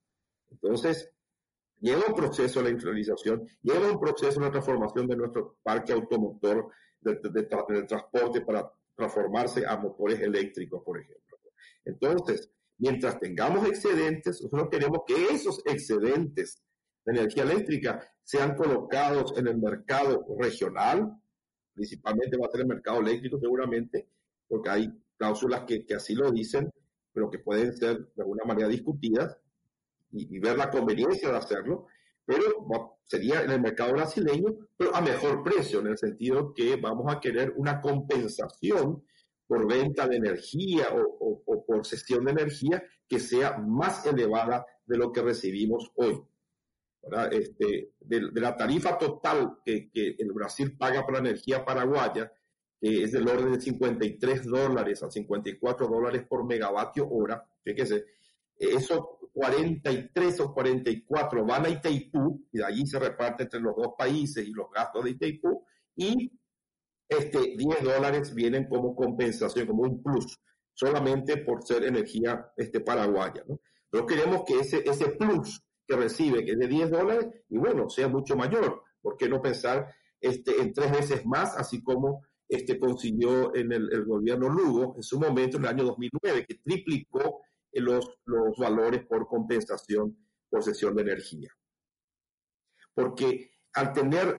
Entonces, 0.52 1.12
Lleva 1.82 2.04
un 2.08 2.16
proceso 2.16 2.62
la 2.62 2.70
industrialización, 2.70 3.46
lleva 3.62 3.92
un 3.92 4.00
proceso 4.00 4.40
la 4.40 4.52
transformación 4.52 5.08
de 5.08 5.18
nuestro 5.18 5.58
parque 5.64 5.92
automotor 5.92 6.70
de, 7.02 7.16
de, 7.16 7.30
de, 7.30 7.48
del 7.70 7.88
transporte 7.88 8.42
para 8.42 8.72
transformarse 8.96 9.66
a 9.66 9.78
motores 9.78 10.22
eléctricos, 10.22 10.84
por 10.84 11.00
ejemplo. 11.00 11.40
Entonces, 11.84 12.52
mientras 12.78 13.20
tengamos 13.20 13.68
excedentes, 13.68 14.42
nosotros 14.42 14.70
queremos 14.70 15.00
que 15.08 15.34
esos 15.34 15.62
excedentes 15.66 16.62
de 17.06 17.14
energía 17.14 17.44
eléctrica 17.44 18.08
sean 18.24 18.56
colocados 18.56 19.36
en 19.38 19.48
el 19.48 19.58
mercado 19.58 20.24
regional, 20.40 21.20
principalmente 21.74 22.38
va 22.38 22.46
a 22.46 22.52
ser 22.52 22.62
el 22.62 22.68
mercado 22.68 23.00
eléctrico 23.00 23.40
seguramente, 23.40 24.08
porque 24.48 24.70
hay 24.70 25.04
cláusulas 25.18 25.64
que, 25.66 25.86
que 25.86 25.96
así 25.96 26.14
lo 26.14 26.32
dicen, 26.32 26.72
pero 27.12 27.30
que 27.30 27.40
pueden 27.40 27.76
ser 27.76 28.14
de 28.14 28.22
alguna 28.22 28.44
manera 28.46 28.68
discutidas, 28.68 29.38
y, 30.12 30.36
y, 30.36 30.40
ver 30.40 30.58
la 30.58 30.70
conveniencia 30.70 31.30
de 31.30 31.38
hacerlo, 31.38 31.88
pero 32.26 32.66
va, 32.68 32.92
sería 33.06 33.42
en 33.42 33.52
el 33.52 33.62
mercado 33.62 33.94
brasileño, 33.94 34.56
pero 34.78 34.96
a 34.96 35.02
mejor 35.02 35.44
precio, 35.44 35.80
en 35.80 35.88
el 35.88 35.98
sentido 35.98 36.54
que 36.54 36.76
vamos 36.76 37.14
a 37.14 37.20
querer 37.20 37.54
una 37.56 37.82
compensación 37.82 39.04
por 39.48 39.68
venta 39.68 40.08
de 40.08 40.18
energía 40.18 40.88
o, 40.94 41.02
o, 41.02 41.44
o 41.46 41.66
por 41.66 41.86
cesión 41.86 42.26
de 42.26 42.32
energía 42.32 42.84
que 43.08 43.20
sea 43.20 43.58
más 43.58 44.06
elevada 44.06 44.66
de 44.86 44.98
lo 44.98 45.12
que 45.12 45.22
recibimos 45.22 45.92
hoy. 45.96 46.22
Este, 47.32 47.94
de, 48.00 48.22
la 48.34 48.56
tarifa 48.56 48.98
total 48.98 49.58
que, 49.66 49.90
que, 49.90 50.16
el 50.20 50.32
Brasil 50.34 50.78
paga 50.78 51.04
por 51.04 51.16
la 51.16 51.20
energía 51.20 51.66
paraguaya, 51.66 52.32
que 52.80 53.04
es 53.04 53.12
del 53.12 53.28
orden 53.28 53.54
de 53.54 53.62
53 53.62 54.46
dólares 54.46 55.02
a 55.02 55.10
54 55.10 55.88
dólares 55.88 56.24
por 56.30 56.46
megavatio 56.46 57.10
hora, 57.10 57.44
fíjese, 57.64 58.06
esos 58.70 59.02
43 59.34 60.40
o 60.42 60.54
44 60.54 61.46
van 61.46 61.66
a 61.66 61.70
Itaipú, 61.70 62.48
y 62.52 62.58
de 62.60 62.66
allí 62.66 62.86
se 62.86 63.00
reparte 63.00 63.44
entre 63.44 63.60
los 63.60 63.76
dos 63.76 63.94
países 63.98 64.48
y 64.48 64.52
los 64.52 64.70
gastos 64.72 65.06
de 65.06 65.12
Itaipú, 65.12 65.66
y 65.96 66.32
este 67.08 67.56
10 67.58 67.84
dólares 67.84 68.34
vienen 68.34 68.68
como 68.68 68.96
compensación, 68.96 69.68
como 69.68 69.84
un 69.84 70.02
plus, 70.02 70.40
solamente 70.74 71.38
por 71.38 71.64
ser 71.64 71.84
energía 71.84 72.52
este, 72.56 72.80
paraguaya. 72.80 73.44
¿no? 73.48 73.60
Pero 73.90 74.06
queremos 74.06 74.44
que 74.46 74.60
ese, 74.60 74.82
ese 74.86 75.10
plus 75.10 75.62
que 75.88 75.96
recibe, 75.96 76.46
que 76.46 76.52
es 76.52 76.60
de 76.60 76.68
10 76.68 76.90
dólares, 76.92 77.28
y 77.50 77.58
bueno, 77.58 77.90
sea 77.90 78.08
mucho 78.08 78.36
mayor. 78.36 78.84
¿Por 79.02 79.18
qué 79.18 79.28
no 79.28 79.42
pensar 79.42 79.94
este, 80.22 80.62
en 80.62 80.72
tres 80.72 80.92
veces 80.92 81.26
más, 81.26 81.58
así 81.58 81.82
como 81.82 82.24
este, 82.48 82.80
consiguió 82.80 83.56
en 83.56 83.72
el, 83.72 84.06
gobierno 84.06 84.50
Lugo 84.50 84.94
en 84.96 85.04
su 85.04 85.20
momento, 85.20 85.58
en 85.58 85.64
el 85.64 85.70
año 85.70 85.84
2009, 85.86 86.46
que 86.48 86.56
triplicó 86.56 87.42
los, 87.80 88.20
los 88.26 88.58
valores 88.58 89.06
por 89.06 89.28
compensación 89.28 90.18
por 90.50 90.64
sesión 90.64 90.96
de 90.96 91.02
energía? 91.04 91.50
Porque 92.94 93.52
al 93.74 93.94
tener 93.94 94.38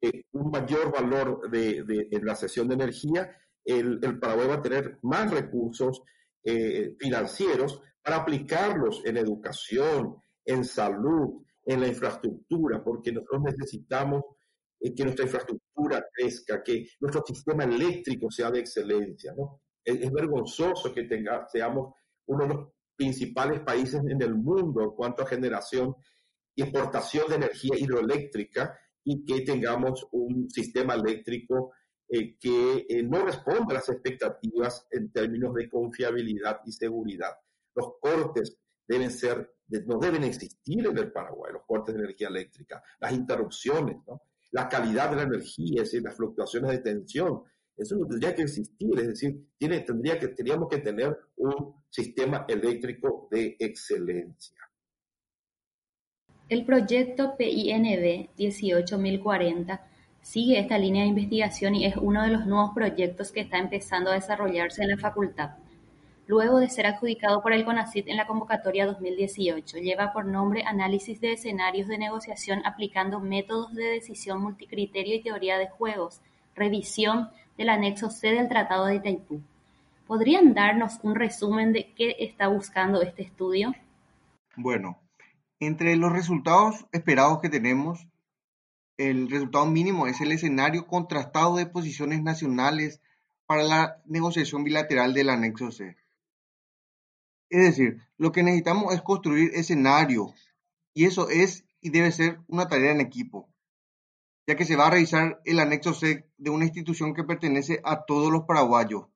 eh, 0.00 0.24
un 0.32 0.50
mayor 0.50 0.92
valor 0.92 1.50
de, 1.50 1.82
de, 1.82 2.08
en 2.10 2.24
la 2.24 2.36
sesión 2.36 2.68
de 2.68 2.74
energía, 2.74 3.36
el, 3.64 3.98
el 4.02 4.18
Paraguay 4.18 4.48
va 4.48 4.54
a 4.54 4.62
tener 4.62 4.98
más 5.02 5.30
recursos 5.30 6.02
eh, 6.44 6.96
financieros 6.98 7.80
para 8.02 8.16
aplicarlos 8.16 9.02
en 9.04 9.16
educación, 9.16 10.16
en 10.44 10.64
salud, 10.64 11.44
en 11.64 11.80
la 11.80 11.86
infraestructura, 11.86 12.82
porque 12.82 13.12
nosotros 13.12 13.42
necesitamos 13.42 14.22
eh, 14.80 14.92
que 14.94 15.04
nuestra 15.04 15.24
infraestructura 15.24 16.04
crezca, 16.12 16.62
que 16.62 16.88
nuestro 17.00 17.22
sistema 17.24 17.64
eléctrico 17.64 18.30
sea 18.30 18.50
de 18.50 18.60
excelencia. 18.60 19.32
¿no? 19.36 19.62
Es, 19.84 20.10
vergonzoso 20.10 20.92
que 20.92 21.04
tenga, 21.04 21.46
seamos 21.48 21.94
uno 22.26 22.46
de 22.46 22.54
los 22.54 22.68
principales 22.96 23.60
países 23.60 24.00
en 24.08 24.20
el 24.22 24.34
mundo 24.34 24.82
en 24.82 24.90
cuanto 24.90 25.22
a 25.22 25.26
generación 25.26 25.94
y 26.54 26.62
exportación 26.62 27.28
de 27.28 27.36
energía 27.36 27.76
hidroeléctrica 27.78 28.78
y 29.04 29.24
que 29.24 29.40
tengamos 29.40 30.06
un 30.12 30.48
sistema 30.50 30.94
eléctrico 30.94 31.72
eh, 32.08 32.36
que 32.38 32.86
eh, 32.88 33.02
no 33.02 33.24
responda 33.24 33.66
a 33.70 33.74
las 33.74 33.88
expectativas 33.88 34.86
en 34.90 35.10
términos 35.10 35.54
de 35.54 35.68
confiabilidad 35.68 36.60
y 36.66 36.72
seguridad. 36.72 37.32
Los 37.74 37.94
cortes 38.00 38.58
deben 38.86 39.10
ser, 39.10 39.54
no 39.86 39.98
deben 39.98 40.24
existir 40.24 40.86
en 40.86 40.98
el 40.98 41.10
Paraguay, 41.10 41.52
los 41.54 41.64
cortes 41.66 41.94
de 41.94 42.02
energía 42.02 42.28
eléctrica, 42.28 42.82
las 43.00 43.12
interrupciones, 43.12 43.96
la 44.50 44.68
calidad 44.68 45.10
de 45.10 45.16
la 45.16 45.22
energía, 45.22 45.82
es 45.82 45.90
decir, 45.90 46.02
las 46.02 46.14
fluctuaciones 46.14 46.70
de 46.72 46.78
tensión. 46.78 47.42
Eso 47.82 47.96
no 47.96 48.06
tendría 48.06 48.34
que 48.34 48.42
existir, 48.42 48.90
es 48.96 49.08
decir, 49.08 49.44
tendríamos 49.58 50.68
que 50.68 50.78
tener 50.78 51.18
un 51.36 51.74
sistema 51.90 52.46
eléctrico 52.48 53.28
de 53.30 53.56
excelencia. 53.58 54.56
El 56.48 56.64
proyecto 56.64 57.36
PINB 57.36 58.28
18040 58.36 59.84
sigue 60.20 60.60
esta 60.60 60.78
línea 60.78 61.02
de 61.02 61.08
investigación 61.08 61.74
y 61.74 61.86
es 61.86 61.96
uno 61.96 62.22
de 62.22 62.28
los 62.28 62.46
nuevos 62.46 62.70
proyectos 62.72 63.32
que 63.32 63.40
está 63.40 63.58
empezando 63.58 64.10
a 64.10 64.14
desarrollarse 64.14 64.82
en 64.84 64.90
la 64.90 64.98
facultad. 64.98 65.56
Luego 66.28 66.60
de 66.60 66.68
ser 66.68 66.86
adjudicado 66.86 67.42
por 67.42 67.52
el 67.52 67.64
CONACYT 67.64 68.06
en 68.08 68.16
la 68.16 68.28
convocatoria 68.28 68.86
2018, 68.86 69.78
lleva 69.78 70.12
por 70.12 70.24
nombre 70.24 70.62
Análisis 70.64 71.20
de 71.20 71.32
escenarios 71.32 71.88
de 71.88 71.98
negociación 71.98 72.62
aplicando 72.64 73.18
métodos 73.18 73.74
de 73.74 73.84
decisión 73.84 74.40
multicriterio 74.40 75.16
y 75.16 75.22
teoría 75.22 75.58
de 75.58 75.68
juegos, 75.68 76.20
revisión 76.54 77.30
del 77.56 77.68
anexo 77.68 78.10
C 78.10 78.28
del 78.28 78.48
Tratado 78.48 78.86
de 78.86 78.96
Itaipú. 78.96 79.40
¿Podrían 80.06 80.54
darnos 80.54 80.98
un 81.02 81.14
resumen 81.14 81.72
de 81.72 81.92
qué 81.94 82.16
está 82.18 82.48
buscando 82.48 83.02
este 83.02 83.22
estudio? 83.22 83.74
Bueno, 84.56 84.98
entre 85.60 85.96
los 85.96 86.12
resultados 86.12 86.86
esperados 86.92 87.40
que 87.40 87.48
tenemos, 87.48 88.06
el 88.96 89.30
resultado 89.30 89.66
mínimo 89.66 90.06
es 90.06 90.20
el 90.20 90.32
escenario 90.32 90.86
contrastado 90.86 91.56
de 91.56 91.66
posiciones 91.66 92.22
nacionales 92.22 93.00
para 93.46 93.62
la 93.62 94.02
negociación 94.04 94.64
bilateral 94.64 95.14
del 95.14 95.30
anexo 95.30 95.70
C. 95.70 95.96
Es 97.48 97.62
decir, 97.62 98.00
lo 98.16 98.32
que 98.32 98.42
necesitamos 98.42 98.94
es 98.94 99.02
construir 99.02 99.50
escenario 99.54 100.32
y 100.94 101.04
eso 101.04 101.28
es 101.28 101.64
y 101.80 101.90
debe 101.90 102.12
ser 102.12 102.40
una 102.48 102.68
tarea 102.68 102.92
en 102.92 103.00
equipo, 103.00 103.48
ya 104.46 104.56
que 104.56 104.64
se 104.64 104.76
va 104.76 104.86
a 104.86 104.90
revisar 104.90 105.40
el 105.44 105.60
anexo 105.60 105.94
C 105.94 106.28
de 106.36 106.50
una 106.50 106.64
institución 106.64 107.14
que 107.14 107.24
pertenece 107.24 107.80
a 107.84 108.04
todos 108.04 108.32
los 108.32 108.44
paraguayos. 108.44 109.06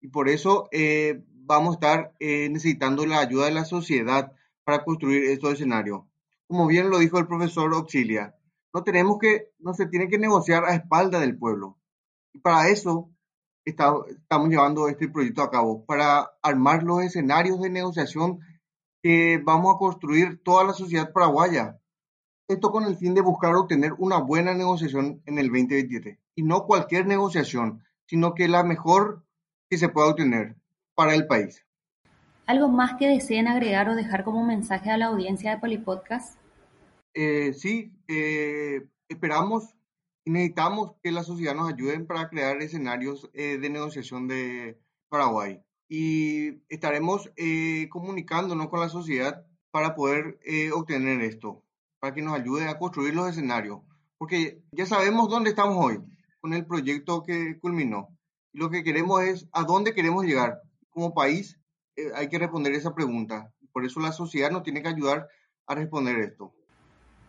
Y 0.00 0.08
por 0.08 0.28
eso 0.28 0.68
eh, 0.70 1.24
vamos 1.26 1.70
a 1.70 1.74
estar 1.74 2.14
eh, 2.20 2.48
necesitando 2.50 3.06
la 3.06 3.20
ayuda 3.20 3.46
de 3.46 3.52
la 3.52 3.64
sociedad 3.64 4.32
para 4.64 4.84
construir 4.84 5.24
estos 5.24 5.54
escenarios. 5.54 6.02
Como 6.46 6.66
bien 6.66 6.90
lo 6.90 6.98
dijo 6.98 7.18
el 7.18 7.26
profesor 7.26 7.72
Auxilia, 7.74 8.34
no 8.72 8.84
tenemos 8.84 9.18
que, 9.18 9.52
no 9.58 9.74
se 9.74 9.86
tiene 9.86 10.08
que 10.08 10.18
negociar 10.18 10.64
a 10.64 10.74
espalda 10.74 11.20
del 11.20 11.36
pueblo. 11.36 11.78
Y 12.32 12.38
para 12.40 12.68
eso 12.68 13.10
estamos 13.64 14.48
llevando 14.48 14.88
este 14.88 15.08
proyecto 15.08 15.42
a 15.42 15.50
cabo, 15.50 15.84
para 15.84 16.30
armar 16.42 16.82
los 16.82 17.02
escenarios 17.02 17.60
de 17.60 17.70
negociación 17.70 18.40
que 19.02 19.40
vamos 19.44 19.74
a 19.74 19.78
construir 19.78 20.42
toda 20.42 20.64
la 20.64 20.72
sociedad 20.72 21.12
paraguaya. 21.12 21.77
Esto 22.48 22.70
con 22.72 22.84
el 22.84 22.96
fin 22.96 23.14
de 23.14 23.20
buscar 23.20 23.54
obtener 23.54 23.92
una 23.98 24.18
buena 24.18 24.54
negociación 24.54 25.22
en 25.26 25.38
el 25.38 25.48
2027. 25.48 26.18
Y 26.34 26.42
no 26.42 26.64
cualquier 26.64 27.06
negociación, 27.06 27.84
sino 28.06 28.34
que 28.34 28.48
la 28.48 28.64
mejor 28.64 29.22
que 29.68 29.76
se 29.76 29.90
pueda 29.90 30.08
obtener 30.08 30.56
para 30.94 31.14
el 31.14 31.26
país. 31.26 31.64
¿Algo 32.46 32.68
más 32.68 32.94
que 32.94 33.06
deseen 33.06 33.46
agregar 33.46 33.90
o 33.90 33.94
dejar 33.94 34.24
como 34.24 34.42
mensaje 34.42 34.90
a 34.90 34.96
la 34.96 35.06
audiencia 35.06 35.50
de 35.50 35.58
Polipodcast? 35.58 36.38
Eh, 37.12 37.52
sí, 37.52 37.92
eh, 38.08 38.88
esperamos 39.10 39.76
y 40.24 40.30
necesitamos 40.30 40.94
que 41.02 41.12
la 41.12 41.24
sociedad 41.24 41.54
nos 41.54 41.70
ayude 41.70 42.00
para 42.00 42.30
crear 42.30 42.62
escenarios 42.62 43.28
eh, 43.34 43.58
de 43.58 43.68
negociación 43.68 44.28
de 44.28 44.80
Paraguay. 45.10 45.60
Y 45.90 46.62
estaremos 46.70 47.30
comunicándonos 47.90 48.68
con 48.68 48.80
la 48.80 48.88
sociedad 48.88 49.46
para 49.70 49.94
poder 49.94 50.38
obtener 50.74 51.22
esto, 51.22 51.62
para 52.00 52.14
que 52.14 52.22
nos 52.22 52.34
ayude 52.34 52.68
a 52.68 52.78
construir 52.78 53.14
los 53.14 53.28
escenarios. 53.28 53.80
Porque 54.18 54.62
ya 54.72 54.86
sabemos 54.86 55.28
dónde 55.28 55.50
estamos 55.50 55.76
hoy 55.84 56.00
con 56.40 56.54
el 56.54 56.66
proyecto 56.66 57.22
que 57.22 57.58
culminó. 57.58 58.08
Y 58.52 58.58
lo 58.58 58.70
que 58.70 58.82
queremos 58.82 59.22
es 59.22 59.48
a 59.52 59.64
dónde 59.64 59.94
queremos 59.94 60.24
llegar. 60.24 60.60
Como 60.90 61.14
país 61.14 61.58
hay 62.14 62.28
que 62.28 62.38
responder 62.38 62.72
esa 62.72 62.94
pregunta. 62.94 63.52
Por 63.72 63.84
eso 63.84 64.00
la 64.00 64.12
sociedad 64.12 64.50
nos 64.50 64.62
tiene 64.62 64.82
que 64.82 64.88
ayudar 64.88 65.28
a 65.66 65.74
responder 65.74 66.18
esto. 66.20 66.52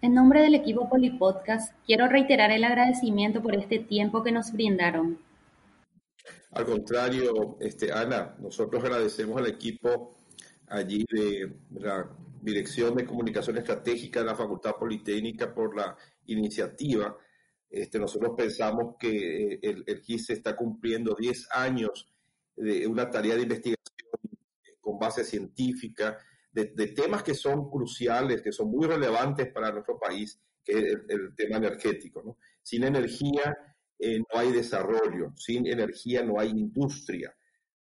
En 0.01 0.13
nombre 0.13 0.41
del 0.41 0.55
equipo 0.55 0.89
Polipodcast, 0.89 1.73
quiero 1.86 2.08
reiterar 2.08 2.51
el 2.51 2.63
agradecimiento 2.63 3.41
por 3.41 3.53
este 3.53 3.79
tiempo 3.79 4.23
que 4.23 4.32
nos 4.32 4.53
brindaron. 4.53 5.19
Al 6.51 6.65
contrario, 6.65 7.58
este, 7.60 7.91
Ana, 7.91 8.36
nosotros 8.39 8.82
agradecemos 8.84 9.38
al 9.38 9.47
equipo 9.47 10.15
allí 10.67 11.05
de 11.12 11.53
la 11.71 12.10
Dirección 12.41 12.95
de 12.95 13.06
Comunicación 13.06 13.58
Estratégica 13.58 14.19
de 14.19 14.25
la 14.25 14.36
Facultad 14.36 14.75
Politécnica 14.80 15.54
por 15.54 15.75
la 15.75 15.95
iniciativa. 16.25 17.15
Este, 17.69 17.99
nosotros 17.99 18.34
pensamos 18.36 18.95
que 18.99 19.54
eh, 19.54 19.60
el, 19.62 19.84
el 19.86 20.02
GIS 20.02 20.32
está 20.32 20.56
cumpliendo 20.56 21.15
10 21.17 21.49
años 21.52 22.12
de 22.56 22.88
una 22.88 23.10
tarea 23.10 23.36
de 23.36 23.43
investigación 23.43 23.80
con 24.80 24.99
base 24.99 25.23
científica, 25.23 26.17
de, 26.52 26.88
temas 26.88 27.23
que 27.23 27.34
son 27.34 27.69
cruciales, 27.69 28.41
que 28.41 28.52
son 28.52 28.69
muy 28.69 28.88
relevantes 28.88 29.52
para 29.52 29.71
nuestro 29.71 29.99
país, 29.99 30.39
que 30.63 30.73
es 30.73 30.97
el, 31.08 31.36
tema 31.36 31.58
energético. 31.58 32.21
¿no? 32.23 32.38
Sin 32.62 32.84
energía 32.84 33.56
eh, 33.97 34.19
no 34.19 34.39
hay 34.39 34.52
desarrollo, 34.52 35.32
sin 35.36 35.67
energía 35.67 36.23
no 36.23 36.39
hay 36.39 36.49
industria, 36.49 37.34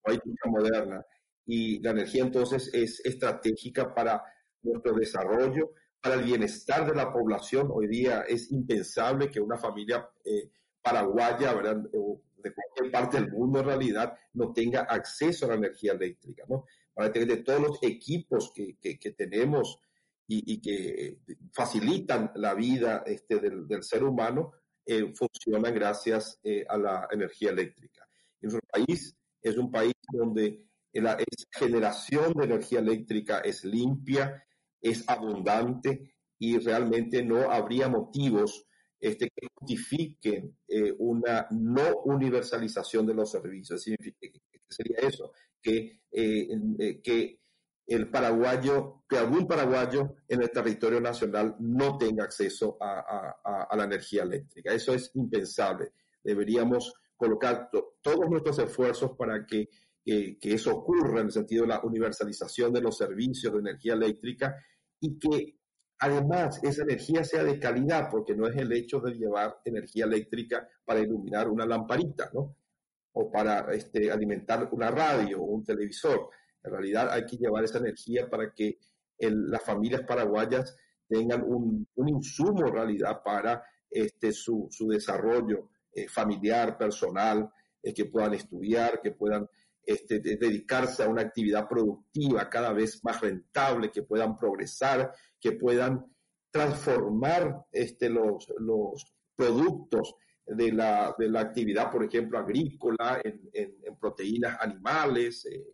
no 0.05 0.11
hay 0.11 0.19
industria 0.23 0.51
moderna. 0.51 1.05
Y 1.45 1.79
la 1.79 1.91
energía 1.91 2.23
entonces 2.23 2.69
es 2.73 3.05
estratégica 3.05 3.93
para 3.93 4.23
nuestro 4.65 4.93
desarrollo, 4.93 5.71
para 6.01 6.15
el 6.15 6.23
bienestar 6.23 6.87
de 6.87 6.95
la 6.95 7.11
población. 7.11 7.69
Hoy 7.71 7.87
día 7.87 8.21
es 8.21 8.51
impensable 8.51 9.29
que 9.31 9.39
una 9.39 9.57
familia 9.57 10.09
eh, 10.23 10.51
paraguaya, 10.81 11.53
¿verdad? 11.53 11.77
de 11.77 12.53
cualquier 12.53 12.91
parte 12.91 13.17
del 13.17 13.31
mundo 13.31 13.59
en 13.59 13.65
realidad, 13.65 14.15
no 14.33 14.53
tenga 14.53 14.81
acceso 14.81 15.45
a 15.45 15.49
la 15.49 15.55
energía 15.55 15.93
eléctrica. 15.93 16.43
¿no? 16.47 16.65
de 16.95 17.37
todos 17.37 17.61
los 17.61 17.83
equipos 17.83 18.53
que, 18.55 18.77
que, 18.79 19.11
tenemos 19.11 19.79
y, 20.27 20.53
y, 20.53 20.61
que 20.61 21.17
facilitan 21.51 22.31
la 22.35 22.53
vida 22.53 23.03
este, 23.05 23.39
del, 23.39 23.67
del 23.67 23.83
ser 23.83 24.03
humano, 24.03 24.53
eh, 24.85 25.13
funcionan 25.13 25.73
gracias 25.73 26.39
eh, 26.43 26.63
a 26.69 26.77
la 26.77 27.07
energía 27.11 27.49
eléctrica. 27.49 28.07
Nuestro 28.39 28.61
país 28.71 29.15
es 29.41 29.57
un 29.57 29.71
país 29.71 29.93
donde 30.11 30.63
la 30.93 31.17
generación 31.51 32.33
de 32.33 32.45
energía 32.45 32.79
eléctrica 32.79 33.39
es 33.39 33.65
limpia, 33.65 34.43
es 34.85 35.03
abundante 35.07 36.13
y 36.37 36.59
realmente 36.59 37.23
no 37.23 37.51
habría 37.51 37.87
motivos 37.89 38.67
este, 38.99 39.31
que 39.35 39.47
justifiquen 39.53 40.57
eh, 40.67 40.93
una 40.99 41.47
no 41.51 42.01
universalización 42.05 43.05
de 43.07 43.15
los 43.15 43.31
servicios. 43.31 43.83
¿Qué 43.83 44.31
sería 44.69 44.97
eso? 44.99 45.31
Que, 45.61 46.01
eh, 46.11 46.47
eh, 46.79 47.01
que 47.01 47.39
el 47.87 48.09
paraguayo, 48.09 49.03
que 49.09 49.17
algún 49.17 49.47
paraguayo 49.47 50.17
en 50.27 50.43
el 50.43 50.51
territorio 50.51 51.01
nacional 51.01 51.55
no 51.59 51.97
tenga 51.97 52.25
acceso 52.25 52.77
a, 52.79 53.75
la 53.75 53.83
energía 53.83 54.23
eléctrica. 54.23 54.71
Eso 54.71 54.93
es 54.93 55.11
impensable. 55.15 55.91
Deberíamos 56.23 56.93
colocar 57.15 57.69
todos 58.01 58.29
nuestros 58.29 58.59
esfuerzos 58.59 59.11
para 59.17 59.45
que, 59.45 59.69
que 60.03 60.37
eso 60.41 60.75
ocurra 60.75 61.21
en 61.21 61.27
el 61.27 61.31
sentido 61.31 61.63
de 61.63 61.69
la 61.69 61.81
universalización 61.81 62.73
de 62.73 62.81
los 62.81 62.97
servicios 62.97 63.53
de 63.53 63.59
energía 63.59 63.93
eléctrica 63.93 64.55
y 64.99 65.19
que 65.19 65.55
Además, 65.99 66.61
esa 66.63 66.83
energía 66.83 67.23
sea 67.23 67.43
de 67.43 67.59
calidad, 67.59 68.09
porque 68.11 68.35
no 68.35 68.47
es 68.47 68.55
el 68.57 68.71
hecho 68.73 68.99
de 68.99 69.13
llevar 69.13 69.59
energía 69.63 70.05
eléctrica 70.05 70.67
para 70.83 70.99
iluminar 70.99 71.49
una 71.49 71.65
lamparita, 71.65 72.29
¿no? 72.33 72.57
O 73.13 73.31
para 73.31 73.73
este, 73.73 74.11
alimentar 74.11 74.67
una 74.71 74.91
radio 74.91 75.41
o 75.41 75.45
un 75.45 75.63
televisor. 75.63 76.29
En 76.61 76.71
realidad 76.71 77.09
hay 77.11 77.25
que 77.25 77.37
llevar 77.37 77.63
esa 77.63 77.77
energía 77.77 78.29
para 78.29 78.53
que 78.53 78.77
las 79.17 79.63
familias 79.63 80.01
paraguayas 80.01 80.75
tengan 81.07 81.43
un, 81.43 81.87
insumo 81.95 82.67
en 82.67 82.73
realidad 82.73 83.21
para 83.23 83.63
este, 83.89 84.33
su, 84.33 84.69
desarrollo 84.89 85.69
eh, 85.93 86.09
familiar, 86.09 86.77
personal, 86.77 87.49
eh, 87.81 87.93
que 87.93 88.05
puedan 88.05 88.33
estudiar, 88.33 88.99
que 89.01 89.11
puedan 89.11 89.47
este, 89.85 90.19
dedicarse 90.19 91.03
a 91.03 91.09
una 91.09 91.21
actividad 91.21 91.67
productiva 91.67 92.49
cada 92.49 92.73
vez 92.73 93.03
más 93.03 93.21
rentable, 93.21 93.91
que 93.91 94.03
puedan 94.03 94.37
progresar, 94.37 95.11
que 95.39 95.53
puedan 95.53 96.05
transformar 96.49 97.65
este, 97.71 98.09
los, 98.09 98.47
los 98.59 99.05
productos 99.35 100.15
de 100.45 100.71
la, 100.71 101.13
de 101.17 101.29
la, 101.29 101.41
actividad, 101.41 101.91
por 101.91 102.03
ejemplo, 102.03 102.37
agrícola, 102.37 103.21
en, 103.23 103.41
proteínas 103.99 104.57
animales, 104.61 105.45
eh, 105.45 105.65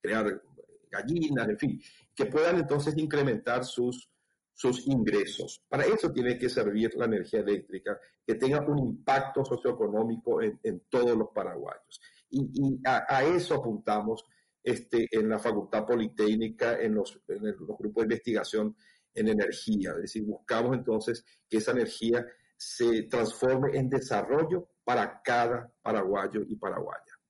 crear 0.00 0.42
gallinas, 0.90 1.48
en 1.48 1.58
fin, 1.58 1.82
que 2.14 2.26
puedan 2.26 2.58
entonces 2.58 2.96
incrementar 2.96 3.64
sus, 3.64 4.10
sus 4.52 4.86
ingresos. 4.86 5.62
Para 5.68 5.84
eso 5.84 6.10
tiene 6.12 6.36
que 6.36 6.48
servir 6.48 6.94
la 6.96 7.04
energía 7.04 7.40
eléctrica, 7.40 7.98
que 8.26 8.34
tenga 8.34 8.60
un 8.66 8.78
impacto 8.78 9.44
socioeconómico 9.44 10.42
en, 10.42 10.58
en 10.62 10.82
todos 10.88 11.16
los 11.16 11.28
paraguayos. 11.34 12.00
Y, 12.30 12.80
a, 12.84 13.24
eso 13.24 13.56
apuntamos 13.56 14.24
este, 14.62 15.08
en 15.10 15.28
la 15.28 15.38
Facultad 15.38 15.84
Politécnica, 15.84 16.80
en 16.80 16.94
los, 16.94 17.20
en 17.28 17.44
los 17.44 17.78
grupos 17.78 18.02
de 18.02 18.14
investigación 18.14 18.76
en 19.14 19.28
energía. 19.28 19.90
Es 19.96 20.02
decir, 20.02 20.24
buscamos 20.24 20.76
entonces 20.76 21.24
que 21.48 21.58
esa 21.58 21.72
energía 21.72 22.24
se 22.56 23.04
transforme 23.04 23.76
en 23.78 23.88
desarrollo 23.88 24.68
para 24.84 25.20
cada 25.22 25.72
paraguayo 25.82 26.42
y 26.46 26.56
paraguaya. 26.56 27.20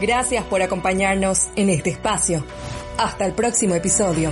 Gracias 0.00 0.44
por 0.44 0.60
acompañarnos 0.62 1.48
en 1.56 1.70
este 1.70 1.90
espacio. 1.90 2.44
Hasta 2.98 3.26
el 3.26 3.32
próximo 3.32 3.74
episodio. 3.74 4.30